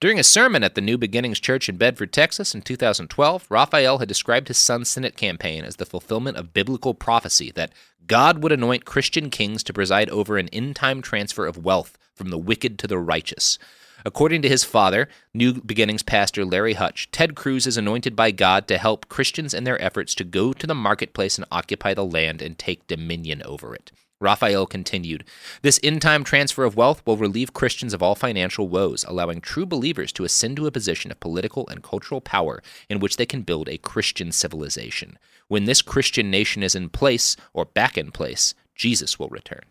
during 0.00 0.18
a 0.18 0.24
sermon 0.24 0.64
at 0.64 0.74
the 0.74 0.80
New 0.80 0.98
Beginnings 0.98 1.38
Church 1.38 1.68
in 1.68 1.76
Bedford, 1.76 2.12
Texas 2.12 2.56
in 2.56 2.62
2012, 2.62 3.46
Rafael 3.48 3.98
had 3.98 4.08
described 4.08 4.48
his 4.48 4.58
son's 4.58 4.90
Senate 4.90 5.16
campaign 5.16 5.62
as 5.62 5.76
the 5.76 5.86
fulfillment 5.86 6.36
of 6.36 6.52
biblical 6.52 6.92
prophecy 6.92 7.52
that 7.52 7.70
God 8.08 8.42
would 8.42 8.50
anoint 8.50 8.84
Christian 8.84 9.30
kings 9.30 9.62
to 9.62 9.72
preside 9.72 10.10
over 10.10 10.38
an 10.38 10.48
in 10.48 10.74
time 10.74 11.02
transfer 11.02 11.46
of 11.46 11.64
wealth 11.64 11.96
from 12.16 12.30
the 12.30 12.38
wicked 12.38 12.78
to 12.80 12.86
the 12.86 12.98
righteous. 12.98 13.58
According 14.04 14.42
to 14.42 14.48
his 14.48 14.64
father, 14.64 15.08
New 15.34 15.54
Beginnings 15.54 16.02
pastor 16.02 16.44
Larry 16.44 16.74
Huch, 16.74 17.10
Ted 17.10 17.34
Cruz 17.34 17.66
is 17.66 17.76
anointed 17.76 18.14
by 18.14 18.30
God 18.30 18.68
to 18.68 18.78
help 18.78 19.08
Christians 19.08 19.52
in 19.52 19.64
their 19.64 19.80
efforts 19.82 20.14
to 20.16 20.24
go 20.24 20.52
to 20.52 20.66
the 20.66 20.74
marketplace 20.74 21.38
and 21.38 21.46
occupy 21.50 21.92
the 21.92 22.04
land 22.04 22.40
and 22.40 22.58
take 22.58 22.86
dominion 22.86 23.42
over 23.44 23.74
it. 23.74 23.92
Rafael 24.20 24.66
continued, 24.66 25.24
This 25.60 25.76
in 25.78 26.00
time 26.00 26.24
transfer 26.24 26.64
of 26.64 26.76
wealth 26.76 27.02
will 27.04 27.18
relieve 27.18 27.52
Christians 27.52 27.92
of 27.92 28.02
all 28.02 28.14
financial 28.14 28.66
woes, 28.66 29.04
allowing 29.06 29.40
true 29.40 29.66
believers 29.66 30.10
to 30.12 30.24
ascend 30.24 30.56
to 30.56 30.66
a 30.66 30.70
position 30.70 31.10
of 31.10 31.20
political 31.20 31.68
and 31.68 31.82
cultural 31.82 32.22
power 32.22 32.62
in 32.88 32.98
which 32.98 33.16
they 33.16 33.26
can 33.26 33.42
build 33.42 33.68
a 33.68 33.76
Christian 33.76 34.32
civilization. 34.32 35.18
When 35.48 35.64
this 35.64 35.82
Christian 35.82 36.30
nation 36.30 36.62
is 36.62 36.74
in 36.74 36.88
place, 36.88 37.36
or 37.52 37.66
back 37.66 37.98
in 37.98 38.10
place, 38.10 38.54
Jesus 38.74 39.18
will 39.18 39.28
return. 39.28 39.64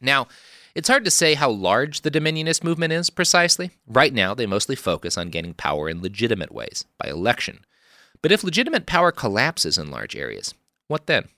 Now, 0.00 0.28
it's 0.74 0.88
hard 0.88 1.04
to 1.04 1.10
say 1.10 1.34
how 1.34 1.50
large 1.50 2.02
the 2.02 2.10
Dominionist 2.10 2.62
movement 2.62 2.92
is 2.92 3.10
precisely. 3.10 3.70
Right 3.86 4.12
now, 4.12 4.34
they 4.34 4.46
mostly 4.46 4.76
focus 4.76 5.18
on 5.18 5.30
gaining 5.30 5.54
power 5.54 5.88
in 5.88 6.02
legitimate 6.02 6.52
ways, 6.52 6.84
by 6.98 7.08
election. 7.08 7.64
But 8.22 8.32
if 8.32 8.44
legitimate 8.44 8.86
power 8.86 9.12
collapses 9.12 9.78
in 9.78 9.90
large 9.90 10.14
areas, 10.14 10.54
what 10.88 11.06
then? 11.06 11.28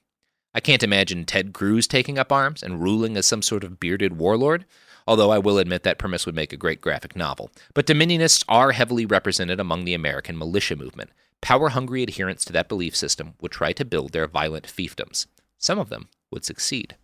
I 0.55 0.61
can't 0.61 0.83
imagine 0.83 1.25
Ted 1.25 1.53
Cruz 1.55 1.87
taking 1.87 2.19
up 2.19 2.31
arms 2.31 2.63
and 2.63 2.83
ruling 2.83 3.17
as 3.17 3.25
some 3.25 3.41
sort 3.43 3.65
of 3.65 3.81
bearded 3.81 4.19
warlord, 4.19 4.67
although 5.07 5.31
I 5.31 5.39
will 5.39 5.59
admit 5.59 5.83
that 5.85 5.99
premise 5.99 6.27
would 6.27 6.35
make 6.35 6.53
a 6.53 6.59
great 6.59 6.81
graphic 6.81 7.17
novel. 7.17 7.51
But 7.75 7.87
Dominionists 7.87 8.45
are 8.49 8.73
heavily 8.73 9.07
represented 9.07 9.61
among 9.61 9.85
the 9.85 9.95
American 9.95 10.37
militia 10.37 10.77
movement. 10.77 11.11
Power 11.41 11.71
hungry 11.71 12.03
adherents 12.03 12.45
to 12.45 12.53
that 12.53 12.69
belief 12.69 12.95
system 12.95 13.35
would 13.41 13.53
try 13.53 13.73
to 13.73 13.85
build 13.85 14.13
their 14.13 14.29
violent 14.29 14.67
fiefdoms. 14.67 15.27
Some 15.59 15.79
of 15.79 15.89
them 15.89 16.09
would 16.31 16.45
succeed. 16.45 16.97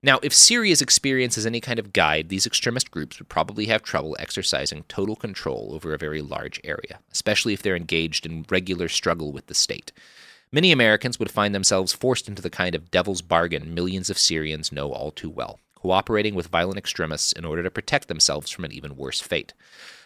Now, 0.00 0.20
if 0.22 0.32
Syria's 0.32 0.80
experience 0.80 1.36
is 1.36 1.44
any 1.44 1.60
kind 1.60 1.80
of 1.80 1.92
guide, 1.92 2.28
these 2.28 2.46
extremist 2.46 2.92
groups 2.92 3.18
would 3.18 3.28
probably 3.28 3.66
have 3.66 3.82
trouble 3.82 4.16
exercising 4.20 4.84
total 4.84 5.16
control 5.16 5.70
over 5.72 5.92
a 5.92 5.98
very 5.98 6.22
large 6.22 6.60
area, 6.62 7.00
especially 7.12 7.52
if 7.52 7.62
they're 7.62 7.74
engaged 7.74 8.24
in 8.24 8.46
regular 8.48 8.88
struggle 8.88 9.32
with 9.32 9.46
the 9.46 9.54
state. 9.54 9.90
Many 10.52 10.70
Americans 10.70 11.18
would 11.18 11.32
find 11.32 11.52
themselves 11.52 11.92
forced 11.92 12.28
into 12.28 12.40
the 12.40 12.48
kind 12.48 12.76
of 12.76 12.92
devil's 12.92 13.22
bargain 13.22 13.74
millions 13.74 14.08
of 14.08 14.18
Syrians 14.18 14.70
know 14.70 14.92
all 14.92 15.10
too 15.10 15.28
well, 15.28 15.58
cooperating 15.74 16.36
with 16.36 16.46
violent 16.46 16.78
extremists 16.78 17.32
in 17.32 17.44
order 17.44 17.64
to 17.64 17.70
protect 17.70 18.06
themselves 18.06 18.50
from 18.50 18.64
an 18.64 18.72
even 18.72 18.96
worse 18.96 19.20
fate. 19.20 19.52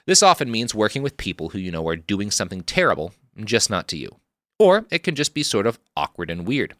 This 0.06 0.22
often 0.22 0.50
means 0.50 0.74
working 0.74 1.02
with 1.02 1.18
people 1.18 1.50
who 1.50 1.58
you 1.58 1.70
know 1.70 1.86
are 1.86 1.96
doing 1.96 2.30
something 2.30 2.62
terrible, 2.62 3.12
just 3.44 3.68
not 3.68 3.88
to 3.88 3.98
you. 3.98 4.16
Or 4.62 4.86
it 4.92 5.02
can 5.02 5.16
just 5.16 5.34
be 5.34 5.42
sort 5.42 5.66
of 5.66 5.80
awkward 5.96 6.30
and 6.30 6.46
weird. 6.46 6.74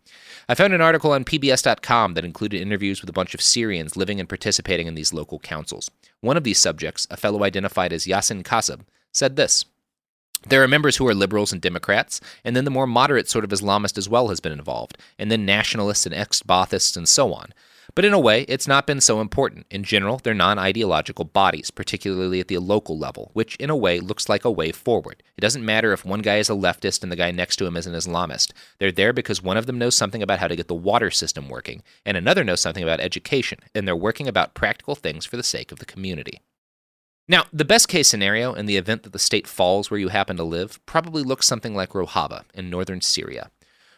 I 0.48 0.54
found 0.54 0.72
an 0.72 0.80
article 0.80 1.10
on 1.10 1.24
PBS.com 1.24 2.14
that 2.14 2.24
included 2.24 2.60
interviews 2.60 3.00
with 3.00 3.10
a 3.10 3.12
bunch 3.12 3.34
of 3.34 3.40
Syrians 3.40 3.96
living 3.96 4.20
and 4.20 4.28
participating 4.28 4.86
in 4.86 4.94
these 4.94 5.12
local 5.12 5.40
councils. 5.40 5.90
One 6.20 6.36
of 6.36 6.44
these 6.44 6.60
subjects, 6.60 7.08
a 7.10 7.16
fellow 7.16 7.42
identified 7.42 7.92
as 7.92 8.06
Yasin 8.06 8.44
Kasab, 8.44 8.82
said 9.10 9.34
this 9.34 9.64
there 10.46 10.62
are 10.62 10.68
members 10.68 10.96
who 10.96 11.08
are 11.08 11.14
liberals 11.14 11.52
and 11.52 11.60
Democrats, 11.60 12.20
and 12.44 12.54
then 12.54 12.64
the 12.64 12.70
more 12.70 12.86
moderate 12.86 13.28
sort 13.28 13.44
of 13.44 13.50
Islamist 13.50 13.98
as 13.98 14.08
well 14.08 14.28
has 14.28 14.38
been 14.38 14.52
involved, 14.52 14.96
and 15.18 15.30
then 15.30 15.44
nationalists 15.44 16.06
and 16.06 16.14
ex 16.14 16.40
Baathists 16.40 16.96
and 16.96 17.08
so 17.08 17.32
on. 17.34 17.52
But 17.94 18.04
in 18.04 18.12
a 18.12 18.18
way, 18.18 18.42
it's 18.42 18.68
not 18.68 18.86
been 18.86 19.00
so 19.00 19.20
important. 19.20 19.66
In 19.70 19.84
general, 19.84 20.18
they're 20.18 20.34
non 20.34 20.58
ideological 20.58 21.24
bodies, 21.24 21.70
particularly 21.70 22.40
at 22.40 22.48
the 22.48 22.58
local 22.58 22.98
level, 22.98 23.30
which 23.34 23.56
in 23.56 23.70
a 23.70 23.76
way 23.76 24.00
looks 24.00 24.28
like 24.28 24.44
a 24.44 24.50
way 24.50 24.72
forward. 24.72 25.22
It 25.36 25.40
doesn't 25.40 25.64
matter 25.64 25.92
if 25.92 26.04
one 26.04 26.22
guy 26.22 26.36
is 26.36 26.50
a 26.50 26.54
leftist 26.54 27.02
and 27.02 27.10
the 27.10 27.16
guy 27.16 27.30
next 27.30 27.56
to 27.56 27.66
him 27.66 27.76
is 27.76 27.86
an 27.86 27.94
Islamist. 27.94 28.52
They're 28.78 28.92
there 28.92 29.12
because 29.12 29.42
one 29.42 29.56
of 29.56 29.66
them 29.66 29.78
knows 29.78 29.96
something 29.96 30.22
about 30.22 30.38
how 30.38 30.48
to 30.48 30.56
get 30.56 30.68
the 30.68 30.74
water 30.74 31.10
system 31.10 31.48
working, 31.48 31.82
and 32.06 32.16
another 32.16 32.44
knows 32.44 32.60
something 32.60 32.82
about 32.82 33.00
education, 33.00 33.58
and 33.74 33.86
they're 33.86 33.96
working 33.96 34.28
about 34.28 34.54
practical 34.54 34.94
things 34.94 35.26
for 35.26 35.36
the 35.36 35.42
sake 35.42 35.72
of 35.72 35.78
the 35.78 35.86
community. 35.86 36.40
Now, 37.28 37.44
the 37.52 37.64
best 37.64 37.88
case 37.88 38.08
scenario 38.08 38.52
in 38.52 38.66
the 38.66 38.76
event 38.76 39.04
that 39.04 39.12
the 39.12 39.18
state 39.18 39.46
falls 39.46 39.90
where 39.90 40.00
you 40.00 40.08
happen 40.08 40.36
to 40.36 40.44
live 40.44 40.84
probably 40.86 41.22
looks 41.22 41.46
something 41.46 41.74
like 41.74 41.90
Rojava 41.90 42.44
in 42.52 42.68
northern 42.68 43.00
Syria. 43.00 43.50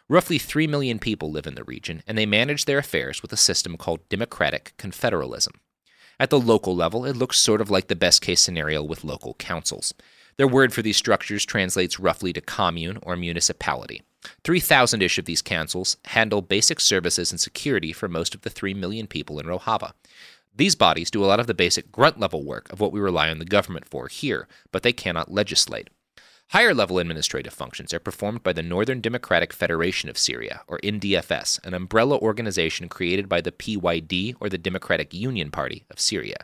Roughly 0.08 0.38
3 0.38 0.66
million 0.66 0.98
people 0.98 1.30
live 1.30 1.46
in 1.46 1.54
the 1.54 1.64
region, 1.64 2.02
and 2.06 2.18
they 2.18 2.26
manage 2.26 2.66
their 2.66 2.76
affairs 2.76 3.22
with 3.22 3.32
a 3.32 3.38
system 3.38 3.78
called 3.78 4.06
democratic 4.10 4.74
confederalism. 4.76 5.52
At 6.20 6.28
the 6.28 6.38
local 6.38 6.76
level, 6.76 7.06
it 7.06 7.16
looks 7.16 7.38
sort 7.38 7.62
of 7.62 7.70
like 7.70 7.88
the 7.88 7.96
best 7.96 8.20
case 8.20 8.42
scenario 8.42 8.82
with 8.82 9.02
local 9.02 9.32
councils. 9.34 9.94
Their 10.36 10.46
word 10.46 10.74
for 10.74 10.82
these 10.82 10.98
structures 10.98 11.46
translates 11.46 11.98
roughly 11.98 12.34
to 12.34 12.42
commune 12.42 12.98
or 13.02 13.16
municipality. 13.16 14.02
3,000 14.42 15.02
ish 15.02 15.18
of 15.18 15.24
these 15.24 15.40
councils 15.40 15.96
handle 16.06 16.42
basic 16.42 16.80
services 16.80 17.30
and 17.30 17.40
security 17.40 17.92
for 17.92 18.06
most 18.06 18.34
of 18.34 18.42
the 18.42 18.50
3 18.50 18.74
million 18.74 19.06
people 19.06 19.38
in 19.38 19.46
Rojava. 19.46 19.92
These 20.54 20.76
bodies 20.76 21.10
do 21.10 21.24
a 21.24 21.26
lot 21.26 21.40
of 21.40 21.46
the 21.46 21.54
basic 21.54 21.90
grunt 21.90 22.20
level 22.20 22.44
work 22.44 22.70
of 22.70 22.78
what 22.78 22.92
we 22.92 23.00
rely 23.00 23.30
on 23.30 23.38
the 23.38 23.44
government 23.46 23.88
for 23.88 24.08
here, 24.08 24.48
but 24.70 24.82
they 24.82 24.92
cannot 24.92 25.32
legislate. 25.32 25.88
Higher 26.50 26.74
level 26.74 26.98
administrative 26.98 27.52
functions 27.52 27.92
are 27.92 27.98
performed 27.98 28.42
by 28.42 28.52
the 28.52 28.62
Northern 28.62 29.00
Democratic 29.00 29.52
Federation 29.52 30.09
of 30.09 30.18
Syria, 30.18 30.62
or 30.68 30.78
NDFS, 30.85 31.64
an 31.64 31.74
umbrella 31.74 32.16
organization 32.18 32.88
created 32.88 33.28
by 33.28 33.40
the 33.40 33.50
PYD, 33.50 34.37
or 34.40 34.48
the 34.48 34.59
Democratic 34.59 35.12
Union 35.12 35.50
Party 35.50 35.85
of 35.90 35.98
Syria. 35.98 36.37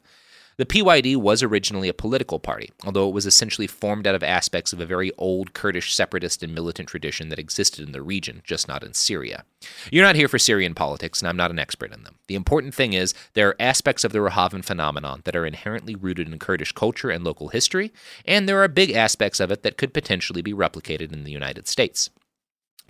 The 0.61 0.66
PYD 0.66 1.16
was 1.16 1.42
originally 1.42 1.88
a 1.88 1.94
political 1.94 2.38
party, 2.38 2.70
although 2.85 3.09
it 3.09 3.14
was 3.14 3.25
essentially 3.25 3.66
formed 3.66 4.07
out 4.07 4.14
of 4.14 4.23
aspects 4.23 4.75
of 4.75 4.81
a 4.81 4.85
very 4.85 5.11
old 5.16 5.55
Kurdish 5.55 5.94
separatist 5.94 6.42
and 6.42 6.55
militant 6.55 6.87
tradition 6.87 7.31
that 7.31 7.38
existed 7.38 7.83
in 7.83 7.92
the 7.92 8.03
region, 8.03 8.42
just 8.44 8.68
not 8.68 8.85
in 8.85 8.92
Syria. 8.92 9.46
You're 9.90 10.05
not 10.05 10.16
here 10.16 10.29
for 10.29 10.38
Syrian 10.38 10.75
politics, 10.75 11.23
and 11.23 11.31
I'm 11.31 11.37
not 11.38 11.51
an 11.51 11.59
expert 11.59 11.94
in 11.94 12.05
them. 12.05 12.16
The 12.27 12.35
important 12.35 12.75
thing 12.75 12.92
is 12.92 13.14
there 13.33 13.49
are 13.49 13.57
aspects 13.59 14.05
of 14.05 14.12
the 14.12 14.18
Rojavan 14.18 14.62
phenomenon 14.62 15.23
that 15.25 15.35
are 15.35 15.46
inherently 15.46 15.94
rooted 15.94 16.31
in 16.31 16.38
Kurdish 16.38 16.73
culture 16.73 17.09
and 17.09 17.25
local 17.25 17.49
history, 17.49 17.90
and 18.27 18.46
there 18.46 18.62
are 18.62 18.68
big 18.68 18.90
aspects 18.90 19.40
of 19.40 19.51
it 19.51 19.62
that 19.62 19.79
could 19.79 19.94
potentially 19.94 20.42
be 20.42 20.53
replicated 20.53 21.11
in 21.11 21.25
the 21.25 21.33
United 21.33 21.68
States. 21.68 22.11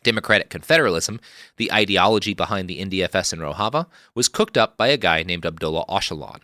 Democratic 0.03 0.51
Confederalism, 0.51 1.21
the 1.57 1.73
ideology 1.73 2.35
behind 2.35 2.69
the 2.69 2.81
NDFS 2.85 3.33
in 3.33 3.39
Rojava, 3.39 3.87
was 4.17 4.27
cooked 4.27 4.59
up 4.59 4.77
by 4.77 4.89
a 4.89 4.97
guy 4.97 5.23
named 5.23 5.47
Abdullah 5.47 5.87
Öcalan. 5.89 6.41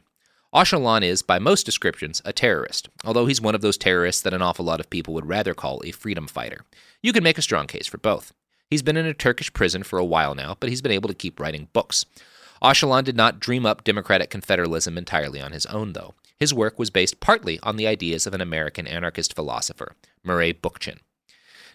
Öcalan 0.57 1.03
is, 1.03 1.21
by 1.21 1.39
most 1.39 1.67
descriptions, 1.67 2.23
a 2.25 2.33
terrorist, 2.33 2.89
although 3.05 3.27
he's 3.27 3.43
one 3.43 3.55
of 3.55 3.61
those 3.61 3.77
terrorists 3.77 4.23
that 4.23 4.33
an 4.33 4.41
awful 4.41 4.65
lot 4.65 4.81
of 4.81 4.89
people 4.89 5.13
would 5.13 5.29
rather 5.29 5.53
call 5.53 5.83
a 5.85 5.91
freedom 5.91 6.27
fighter. 6.27 6.63
You 7.03 7.13
can 7.13 7.23
make 7.23 7.37
a 7.37 7.43
strong 7.43 7.67
case 7.67 7.87
for 7.87 7.99
both. 7.99 8.33
He's 8.71 8.81
been 8.81 8.97
in 8.97 9.05
a 9.05 9.13
Turkish 9.13 9.53
prison 9.53 9.83
for 9.83 9.99
a 9.99 10.05
while 10.05 10.35
now, 10.35 10.57
but 10.59 10.71
he's 10.71 10.81
been 10.81 10.93
able 10.93 11.11
to 11.11 11.15
keep 11.15 11.39
writing 11.39 11.69
books. 11.75 12.07
Öcalan 12.63 13.05
did 13.05 13.19
not 13.19 13.39
dream 13.39 13.67
up 13.67 13.85
democratic 13.85 14.31
confederalism 14.31 14.97
entirely 14.97 15.43
on 15.43 15.53
his 15.53 15.67
own, 15.67 15.93
though. 15.93 16.15
His 16.41 16.55
work 16.55 16.79
was 16.79 16.89
based 16.89 17.21
partly 17.21 17.61
on 17.63 17.77
the 17.77 17.87
ideas 17.87 18.27
of 18.27 18.33
an 18.33 18.41
American 18.41 18.87
anarchist 18.87 19.35
philosopher, 19.35 19.95
Murray 20.25 20.55
Bookchin. 20.55 21.01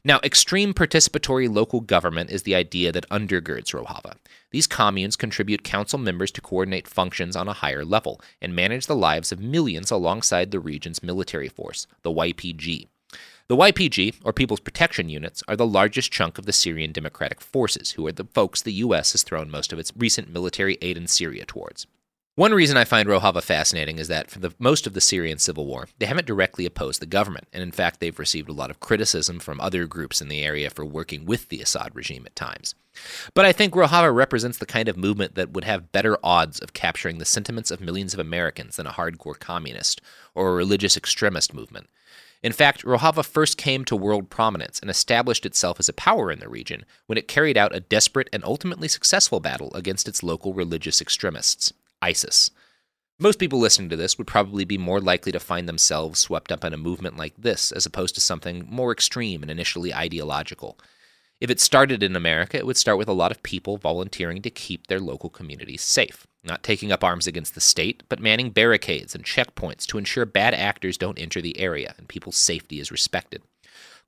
Now, 0.04 0.20
extreme 0.24 0.74
participatory 0.74 1.54
local 1.54 1.80
government 1.80 2.32
is 2.32 2.42
the 2.42 2.56
idea 2.56 2.92
that 2.92 3.08
undergirds 3.10 3.72
Rojava. 3.72 4.16
These 4.50 4.66
communes 4.66 5.16
contribute 5.16 5.64
council 5.64 6.00
members 6.00 6.32
to 6.32 6.42
coordinate 6.42 6.88
functions 6.88 7.36
on 7.36 7.48
a 7.48 7.54
higher 7.54 7.86
level 7.86 8.20
and 8.42 8.56
manage 8.56 8.88
the 8.88 8.96
lives 8.96 9.32
of 9.32 9.40
millions 9.40 9.92
alongside 9.92 10.50
the 10.50 10.60
region's 10.60 11.04
military 11.04 11.50
force, 11.50 11.86
the 12.02 12.10
YPG. 12.10 12.88
The 13.48 13.56
YPG, 13.56 14.16
or 14.24 14.34
People's 14.34 14.60
Protection 14.60 15.08
Units, 15.08 15.44
are 15.48 15.56
the 15.56 15.68
largest 15.68 16.12
chunk 16.12 16.40
of 16.40 16.48
the 16.48 16.54
Syrian 16.54 16.94
Democratic 16.94 17.40
Forces, 17.40 17.92
who 17.92 18.08
are 18.08 18.12
the 18.12 18.26
folks 18.26 18.64
the 18.64 18.74
U.S. 18.74 19.12
has 19.12 19.22
thrown 19.22 19.52
most 19.52 19.72
of 19.72 19.78
its 19.78 19.94
recent 19.96 20.34
military 20.34 20.80
aid 20.82 20.98
in 20.98 21.06
Syria 21.06 21.46
towards. 21.46 21.86
One 22.36 22.54
reason 22.54 22.78
I 22.78 22.86
find 22.86 23.10
Rojava 23.10 23.44
fascinating 23.44 24.00
is 24.00 24.08
that 24.08 24.32
for 24.32 24.40
the, 24.40 24.54
most 24.58 24.88
of 24.88 24.94
the 24.94 25.02
Syrian 25.02 25.38
civil 25.38 25.66
war, 25.66 25.90
they 26.00 26.06
haven't 26.06 26.28
directly 26.28 26.66
opposed 26.66 27.02
the 27.02 27.06
government, 27.06 27.46
and 27.52 27.62
in 27.62 27.74
fact, 27.74 28.00
they've 28.00 28.18
received 28.18 28.48
a 28.48 28.54
lot 28.54 28.72
of 28.72 28.80
criticism 28.80 29.38
from 29.38 29.60
other 29.60 29.86
groups 29.86 30.22
in 30.22 30.30
the 30.30 30.42
area 30.42 30.70
for 30.70 30.86
working 30.86 31.26
with 31.26 31.50
the 31.50 31.62
Assad 31.62 31.94
regime 31.94 32.24
at 32.26 32.34
times. 32.38 32.74
But 33.34 33.44
I 33.44 33.52
think 33.52 33.74
Rojava 33.74 34.16
represents 34.16 34.60
the 34.60 34.66
kind 34.66 34.88
of 34.88 34.96
movement 34.96 35.36
that 35.36 35.52
would 35.52 35.66
have 35.66 35.92
better 35.92 36.18
odds 36.24 36.60
of 36.60 36.72
capturing 36.72 37.18
the 37.18 37.26
sentiments 37.26 37.70
of 37.70 37.82
millions 37.82 38.14
of 38.14 38.20
Americans 38.20 38.78
than 38.78 38.88
a 38.88 38.94
hardcore 38.94 39.38
communist 39.38 40.00
or 40.34 40.52
a 40.52 40.56
religious 40.56 40.96
extremist 40.96 41.54
movement. 41.54 41.90
In 42.42 42.54
fact, 42.54 42.86
Rojava 42.86 43.26
first 43.26 43.58
came 43.58 43.84
to 43.86 43.96
world 43.96 44.30
prominence 44.30 44.80
and 44.80 44.90
established 44.90 45.46
itself 45.46 45.82
as 45.82 45.90
a 45.90 45.94
power 45.94 46.32
in 46.32 46.40
the 46.40 46.48
region 46.48 46.86
when 47.08 47.18
it 47.18 47.28
carried 47.28 47.58
out 47.58 47.76
a 47.76 47.82
desperate 47.82 48.30
and 48.32 48.42
ultimately 48.46 48.88
successful 48.88 49.42
battle 49.42 49.74
against 49.74 50.08
its 50.08 50.24
local 50.24 50.54
religious 50.54 51.02
extremists. 51.02 51.74
ISIS. 52.02 52.50
Most 53.20 53.38
people 53.38 53.60
listening 53.60 53.90
to 53.90 53.96
this 53.96 54.18
would 54.18 54.26
probably 54.26 54.66
be 54.66 54.78
more 54.78 55.00
likely 55.00 55.32
to 55.32 55.40
find 55.40 55.70
themselves 55.70 56.20
swept 56.20 56.52
up 56.52 56.66
in 56.66 56.74
a 56.74 56.78
movement 56.78 57.18
like 57.18 57.36
this 57.38 57.72
as 57.72 57.86
opposed 57.86 58.16
to 58.16 58.22
something 58.22 58.66
more 58.68 58.92
extreme 58.92 59.44
and 59.44 59.52
initially 59.52 59.94
ideological. 59.94 60.80
If 61.40 61.50
it 61.50 61.60
started 61.60 62.02
in 62.02 62.16
America, 62.16 62.58
it 62.58 62.66
would 62.66 62.78
start 62.78 62.98
with 62.98 63.08
a 63.08 63.14
lot 63.14 63.32
of 63.32 63.44
people 63.44 63.78
volunteering 63.78 64.42
to 64.42 64.50
keep 64.50 64.88
their 64.88 65.00
local 65.00 65.30
communities 65.30 65.82
safe, 65.82 66.26
not 66.44 66.64
taking 66.64 66.92
up 66.92 67.04
arms 67.04 67.28
against 67.28 67.54
the 67.54 67.62
state, 67.62 68.04
but 68.10 68.20
manning 68.20 68.50
barricades 68.50 69.14
and 69.14 69.24
checkpoints 69.24 69.86
to 69.88 69.98
ensure 69.98 70.26
bad 70.26 70.54
actors 70.54 70.98
don't 70.98 71.20
enter 71.20 71.42
the 71.42 71.60
area 71.60 71.94
and 71.98 72.08
people's 72.08 72.38
safety 72.38 72.80
is 72.80 72.92
respected 72.92 73.44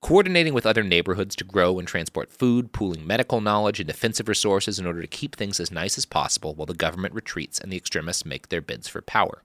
coordinating 0.04 0.54
with 0.54 0.66
other 0.66 0.84
neighborhoods 0.84 1.34
to 1.34 1.46
grow 1.46 1.80
and 1.80 1.88
transport 1.88 2.30
food, 2.30 2.74
pooling 2.74 3.08
medical 3.08 3.40
knowledge 3.40 3.80
and 3.80 3.88
defensive 3.88 4.28
resources 4.28 4.78
in 4.78 4.86
order 4.86 5.00
to 5.00 5.08
keep 5.08 5.34
things 5.34 5.62
as 5.62 5.72
nice 5.72 5.98
as 5.98 6.06
possible 6.06 6.54
while 6.54 6.66
the 6.66 6.74
government 6.74 7.16
retreats 7.16 7.58
and 7.58 7.72
the 7.72 7.78
extremists 7.78 8.26
make 8.26 8.50
their 8.50 8.62
bids 8.62 8.90
for 8.90 9.02
power. 9.02 9.44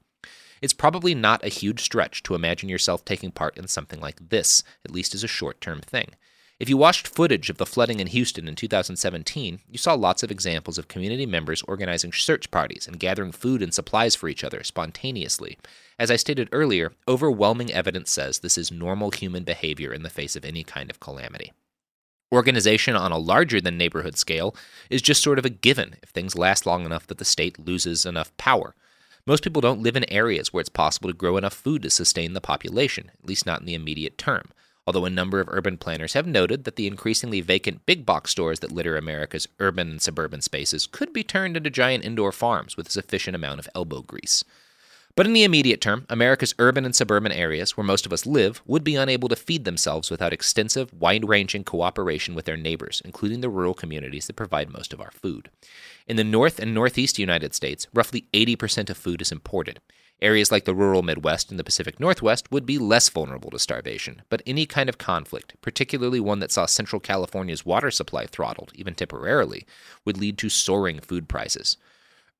It's 0.61 0.73
probably 0.73 1.15
not 1.15 1.45
a 1.45 1.49
huge 1.49 1.81
stretch 1.81 2.25
to 2.25 2.35
imagine 2.35 2.69
yourself 2.69 3.05
taking 3.05 3.31
part 3.31 3.57
in 3.57 3.69
something 3.69 4.01
like 4.01 4.31
this, 4.31 4.65
at 4.85 4.91
least 4.91 5.15
as 5.15 5.23
a 5.23 5.29
short 5.29 5.61
term 5.61 5.81
thing. 5.81 6.09
If 6.59 6.69
you 6.69 6.77
watched 6.77 7.07
footage 7.07 7.51
of 7.51 7.59
the 7.59 7.65
flooding 7.65 8.01
in 8.01 8.09
Houston 8.09 8.49
in 8.49 8.57
2017, 8.57 9.61
you 9.71 9.79
saw 9.79 9.95
lots 9.95 10.25
of 10.25 10.33
examples 10.33 10.77
of 10.77 10.89
community 10.89 11.25
members 11.25 11.63
organizing 11.69 12.13
search 12.13 12.51
parties 12.51 12.89
and 12.89 12.99
gathering 12.99 13.31
food 13.31 13.63
and 13.63 13.73
supplies 13.73 14.17
for 14.17 14.29
each 14.29 14.43
other 14.43 14.65
spontaneously. 14.65 15.57
As 15.99 16.11
I 16.11 16.17
stated 16.17 16.49
earlier, 16.53 16.93
overwhelming 17.09 17.73
evidence 17.73 18.11
says 18.11 18.39
this 18.39 18.57
is 18.57 18.71
normal 18.71 19.11
human 19.11 19.43
behavior 19.43 19.93
in 19.93 20.03
the 20.03 20.11
face 20.11 20.37
of 20.37 20.45
any 20.45 20.63
kind 20.63 20.91
of 20.91 21.01
calamity. 21.01 21.53
Organization 22.33 22.95
on 22.95 23.11
a 23.11 23.19
larger 23.19 23.61
than 23.61 23.77
neighborhood 23.77 24.17
scale 24.17 24.55
is 24.91 25.03
just 25.03 25.23
sort 25.23 25.39
of 25.39 25.45
a 25.45 25.51
given 25.51 25.97
if 26.03 26.11
things 26.11 26.37
last 26.37 26.67
long 26.67 26.85
enough 26.85 27.07
that 27.07 27.19
the 27.19 27.25
state 27.25 27.59
loses 27.59 28.07
enough 28.07 28.37
power. 28.37 28.75
Most 29.27 29.43
people 29.43 29.61
don't 29.61 29.83
live 29.83 29.97
in 29.97 30.11
areas 30.11 30.53
where 30.53 30.61
it's 30.61 30.69
possible 30.69 31.11
to 31.11 31.17
grow 31.17 31.37
enough 31.37 31.55
food 31.55 31.83
to 31.83 31.91
sustain 31.91 32.33
the 32.33 32.41
population, 32.41 33.11
at 33.19 33.29
least 33.29 33.45
not 33.45 33.61
in 33.61 33.67
the 33.67 33.75
immediate 33.75 34.19
term 34.19 34.53
although 34.89 35.05
a 35.05 35.11
number 35.11 35.39
of 35.39 35.51
urban 35.51 35.77
planners 35.77 36.15
have 36.15 36.27
noted 36.27 36.65
that 36.65 36.77
the 36.77 36.87
increasingly 36.87 37.43
vacant 37.43 37.85
big 37.85 38.07
box 38.07 38.31
stores 38.31 38.61
that 38.61 38.73
litter 38.73 38.97
America's 38.97 39.47
urban 39.61 39.91
and 39.91 40.01
suburban 40.01 40.41
spaces 40.41 40.87
could 40.87 41.13
be 41.13 41.23
turned 41.23 41.59
into 41.59 41.69
giant 41.69 42.03
indoor 42.03 42.33
farms 42.33 42.75
with 42.75 42.89
a 42.89 42.91
sufficient 42.91 43.37
amount 43.37 43.61
of 43.61 43.69
elbow 43.75 44.01
grease. 44.01 44.45
But 45.19 45.27
in 45.27 45.33
the 45.33 45.43
immediate 45.43 45.81
term, 45.81 46.07
America's 46.09 46.55
urban 46.61 46.85
and 46.85 46.95
suburban 46.95 47.33
areas, 47.33 47.77
where 47.77 47.83
most 47.83 48.07
of 48.07 48.13
us 48.13 48.25
live, 48.25 48.63
would 48.67 48.85
be 48.85 48.95
unable 48.95 49.29
to 49.29 49.35
feed 49.35 49.65
themselves 49.65 50.13
without 50.13 50.33
extensive, 50.33 50.93
wide 50.93 51.29
ranging 51.29 51.65
cooperation 51.65 52.37
with 52.37 52.45
their 52.45 52.57
neighbors, 52.57 53.03
including 53.05 53.41
the 53.41 53.51
rural 53.51 53.75
communities 53.75 54.29
that 54.29 54.37
provide 54.37 54.73
most 54.73 54.93
of 54.93 55.01
our 55.01 55.11
food. 55.11 55.51
In 56.07 56.15
the 56.15 56.23
North 56.23 56.61
and 56.61 56.73
Northeast 56.73 57.19
United 57.19 57.53
States, 57.53 57.89
roughly 57.93 58.29
80% 58.33 58.91
of 58.91 58.97
food 58.97 59.21
is 59.21 59.33
imported. 59.33 59.81
Areas 60.23 60.53
like 60.53 60.67
the 60.67 60.73
rural 60.73 61.03
Midwest 61.03 61.51
and 61.51 61.59
the 61.59 61.65
Pacific 61.65 61.99
Northwest 61.99 62.53
would 62.53 62.65
be 62.65 62.79
less 62.79 63.09
vulnerable 63.09 63.51
to 63.51 63.59
starvation, 63.59 64.23
but 64.29 64.41
any 64.47 64.67
kind 64.67 64.89
of 64.89 64.99
conflict, 64.99 65.55
particularly 65.61 66.21
one 66.21 66.39
that 66.39 66.53
saw 66.53 66.65
Central 66.65 67.01
California's 67.01 67.67
water 67.67 67.91
supply 67.91 68.27
throttled, 68.27 68.71
even 68.77 68.95
temporarily, 68.95 69.67
would 70.05 70.17
lead 70.17 70.39
to 70.39 70.49
soaring 70.49 71.01
food 71.01 71.29
prices. 71.29 71.77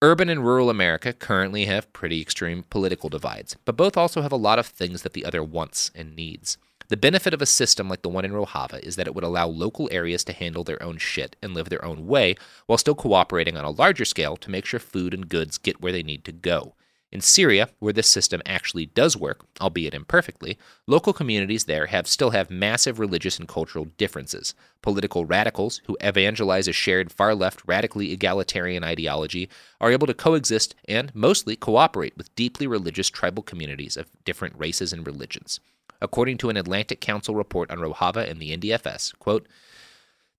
Urban 0.01 0.29
and 0.29 0.45
rural 0.45 0.71
America 0.71 1.13
currently 1.13 1.65
have 1.65 1.93
pretty 1.93 2.21
extreme 2.21 2.63
political 2.71 3.09
divides, 3.09 3.57
but 3.65 3.77
both 3.77 3.97
also 3.97 4.23
have 4.23 4.31
a 4.31 4.37
lot 4.37 4.57
of 4.57 4.67
things 4.67 5.03
that 5.03 5.13
the 5.13 5.25
other 5.25 5.43
wants 5.43 5.91
and 5.93 6.15
needs. 6.15 6.57
The 6.87 6.97
benefit 6.97 7.35
of 7.35 7.43
a 7.43 7.47
system 7.47 7.89
like 7.89 8.03
the 8.03 8.09
one 8.09 8.25
in 8.25 8.31
Rojava 8.31 8.79
is 8.79 8.95
that 8.95 9.09
it 9.09 9.15
would 9.17 9.25
allow 9.25 9.49
local 9.49 9.89
areas 9.91 10.23
to 10.25 10.33
handle 10.33 10.63
their 10.63 10.81
own 10.81 10.99
shit 10.99 11.35
and 11.43 11.53
live 11.53 11.69
their 11.69 11.85
own 11.85 12.07
way 12.07 12.37
while 12.67 12.79
still 12.79 12.95
cooperating 12.95 13.57
on 13.57 13.65
a 13.65 13.71
larger 13.71 14.05
scale 14.05 14.37
to 14.37 14.53
make 14.53 14.67
sure 14.67 14.79
food 14.79 15.13
and 15.13 15.29
goods 15.29 15.59
get 15.59 15.83
where 15.83 15.91
they 15.91 16.05
need 16.05 16.25
to 16.27 16.33
go. 16.33 16.75
In 17.11 17.23
Syria, 17.23 17.71
where 17.79 17.93
this 17.95 18.07
system 18.07 18.43
actually 18.45 18.85
does 18.85 19.17
work, 19.17 19.47
albeit 19.63 19.95
imperfectly, 19.95 20.59
local 20.87 21.15
communities 21.15 21.65
there 21.65 21.87
have 21.87 22.07
still 22.07 22.31
have 22.31 22.51
massive 22.51 22.99
religious 22.99 23.39
and 23.39 23.49
cultural 23.49 23.87
differences. 23.97 24.55
Political 24.83 25.25
radicals 25.25 25.81
who 25.87 25.97
evangelize 26.03 26.69
a 26.69 26.73
shared 26.73 27.11
far 27.11 27.35
left 27.35 27.63
radically 27.67 28.13
egalitarian 28.13 28.85
ideology 28.85 29.49
are 29.81 29.91
able 29.91 30.07
to 30.07 30.13
coexist 30.13 30.75
and 30.87 31.15
mostly 31.15 31.57
cooperate 31.57 32.17
with 32.19 32.35
deeply 32.35 32.67
religious 32.67 33.09
tribal 33.09 33.43
communities 33.43 33.97
of 33.97 34.11
different 34.27 34.55
races 34.59 34.93
and 34.93 35.07
religions. 35.07 35.61
According 36.03 36.37
to 36.39 36.51
an 36.51 36.59
Atlantic 36.59 37.01
Council 37.01 37.35
report 37.35 37.71
on 37.71 37.79
Rojava 37.79 38.29
and 38.29 38.39
the 38.39 38.55
NDFS, 38.55 39.19
quote, 39.19 39.49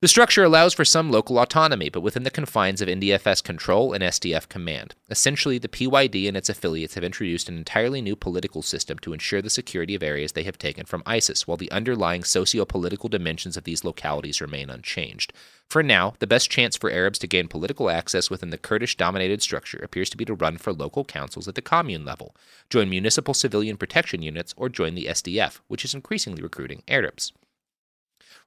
the 0.02 0.08
structure 0.08 0.46
allows 0.46 0.74
for 0.74 0.86
some 0.86 1.12
local 1.12 1.38
autonomy, 1.40 1.90
but 1.90 2.00
within 2.00 2.24
the 2.24 2.32
confines 2.32 2.80
of 2.82 2.88
NDFS 2.88 3.44
control 3.44 3.92
and 3.92 4.02
SDF 4.02 4.48
command. 4.48 4.96
Essentially, 5.10 5.58
the 5.58 5.68
PYD 5.68 6.26
and 6.26 6.38
its 6.38 6.48
affiliates 6.48 6.96
have 6.96 7.04
introduced 7.04 7.50
an 7.50 7.58
entirely 7.58 8.02
new 8.02 8.16
political 8.16 8.62
system 8.62 8.98
to 9.00 9.12
ensure 9.12 9.42
the 9.42 9.50
security 9.50 9.96
of 9.96 10.02
areas 10.02 10.32
they 10.32 10.44
have 10.44 10.58
taken 10.58 10.86
from 10.86 11.04
ISIS, 11.06 11.46
while 11.46 11.58
the 11.58 11.70
underlying 11.70 12.24
socio 12.24 12.64
political 12.64 13.10
dimensions 13.10 13.58
of 13.58 13.66
these 13.66 13.84
localities 13.84 14.40
remain 14.40 14.70
unchanged. 14.70 15.34
For 15.70 15.84
now, 15.84 16.14
the 16.20 16.28
best 16.28 16.50
chance 16.50 16.78
for 16.78 16.90
Arabs 16.90 17.20
to 17.20 17.28
gain 17.28 17.50
political 17.50 17.90
access 17.90 18.30
within 18.30 18.52
the 18.52 18.58
Kurdish 18.58 18.96
dominated 18.96 19.42
structure 19.42 19.80
appears 19.84 20.10
to 20.12 20.18
be 20.18 20.24
to 20.24 20.34
run 20.34 20.58
for 20.58 20.72
local 20.72 21.04
councils 21.04 21.50
at 21.50 21.56
the 21.56 21.62
commune 21.62 22.06
level, 22.06 22.34
join 22.70 22.90
municipal 22.90 23.34
civilian 23.34 23.76
protection 23.76 24.22
units, 24.22 24.54
or 24.56 24.70
join 24.70 24.96
the 24.96 25.08
SDF, 25.08 25.60
which 25.68 25.84
is 25.84 25.94
increasingly 25.94 26.42
recruiting 26.42 26.84
Arabs. 26.88 27.34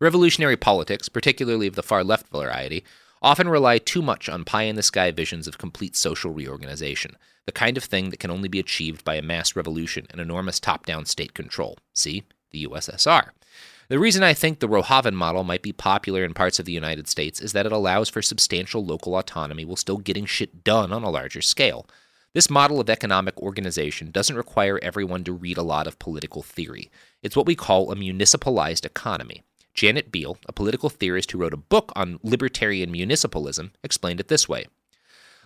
Revolutionary 0.03 0.57
politics, 0.57 1.09
particularly 1.09 1.69
of 1.69 1.77
the 1.77 1.83
far 1.85 2.03
left 2.03 2.27
variety, 2.27 2.83
often 3.23 3.49
rely 3.49 3.79
too 3.79 4.03
much 4.03 4.29
on 4.29 4.45
pie 4.45 4.65
in 4.65 4.75
the 4.75 4.83
sky 4.83 5.13
visions 5.13 5.47
of 5.47 5.59
complete 5.59 5.95
social 5.95 6.33
reorganization, 6.33 7.17
the 7.47 7.53
kind 7.53 7.77
of 7.77 7.85
thing 7.85 8.11
that 8.11 8.19
can 8.19 8.33
only 8.33 8.49
be 8.49 8.59
achieved 8.59 9.05
by 9.05 9.15
a 9.15 9.23
mass 9.23 9.55
revolution 9.55 10.09
and 10.11 10.21
enormous 10.21 10.59
top 10.59 10.87
down 10.87 11.07
state 11.07 11.35
control. 11.35 11.79
See, 11.95 12.25
the 12.51 12.67
USSR. 12.67 13.29
The 13.87 14.01
reason 14.01 14.25
I 14.25 14.35
think 14.35 14.59
the 14.59 14.69
Rojavan 14.69 15.15
model 15.15 15.45
might 15.45 15.63
be 15.63 15.73
popular 15.73 16.25
in 16.25 16.35
parts 16.35 16.59
of 16.59 16.65
the 16.65 16.73
United 16.73 17.07
States 17.07 17.41
is 17.41 17.53
that 17.53 17.67
it 17.67 17.71
allows 17.71 18.09
for 18.09 18.23
substantial 18.23 18.85
local 18.85 19.15
autonomy 19.17 19.65
while 19.65 19.77
still 19.77 19.99
getting 19.99 20.27
shit 20.27 20.65
done 20.65 20.93
on 20.93 21.05
a 21.05 21.11
larger 21.11 21.43
scale. 21.43 21.87
This 22.35 22.51
model 22.51 22.81
of 22.81 22.91
economic 22.91 23.41
organization 23.41 24.11
doesn't 24.11 24.35
require 24.35 24.81
everyone 24.83 25.23
to 25.23 25.33
read 25.33 25.59
a 25.59 25.63
lot 25.63 25.87
of 25.87 26.01
political 26.01 26.43
theory. 26.43 26.91
It's 27.23 27.37
what 27.37 27.47
we 27.47 27.55
call 27.55 27.93
a 27.93 27.95
municipalized 27.95 28.85
economy. 28.85 29.45
Janet 29.75 30.13
Biehl, 30.13 30.37
a 30.47 30.53
political 30.53 30.89
theorist 30.91 31.31
who 31.31 31.39
wrote 31.39 31.55
a 31.55 31.59
book 31.59 31.93
on 31.97 32.21
libertarian 32.23 32.93
municipalism, 32.93 33.71
explained 33.83 34.21
it 34.21 34.29
this 34.29 34.49
way. 34.49 34.67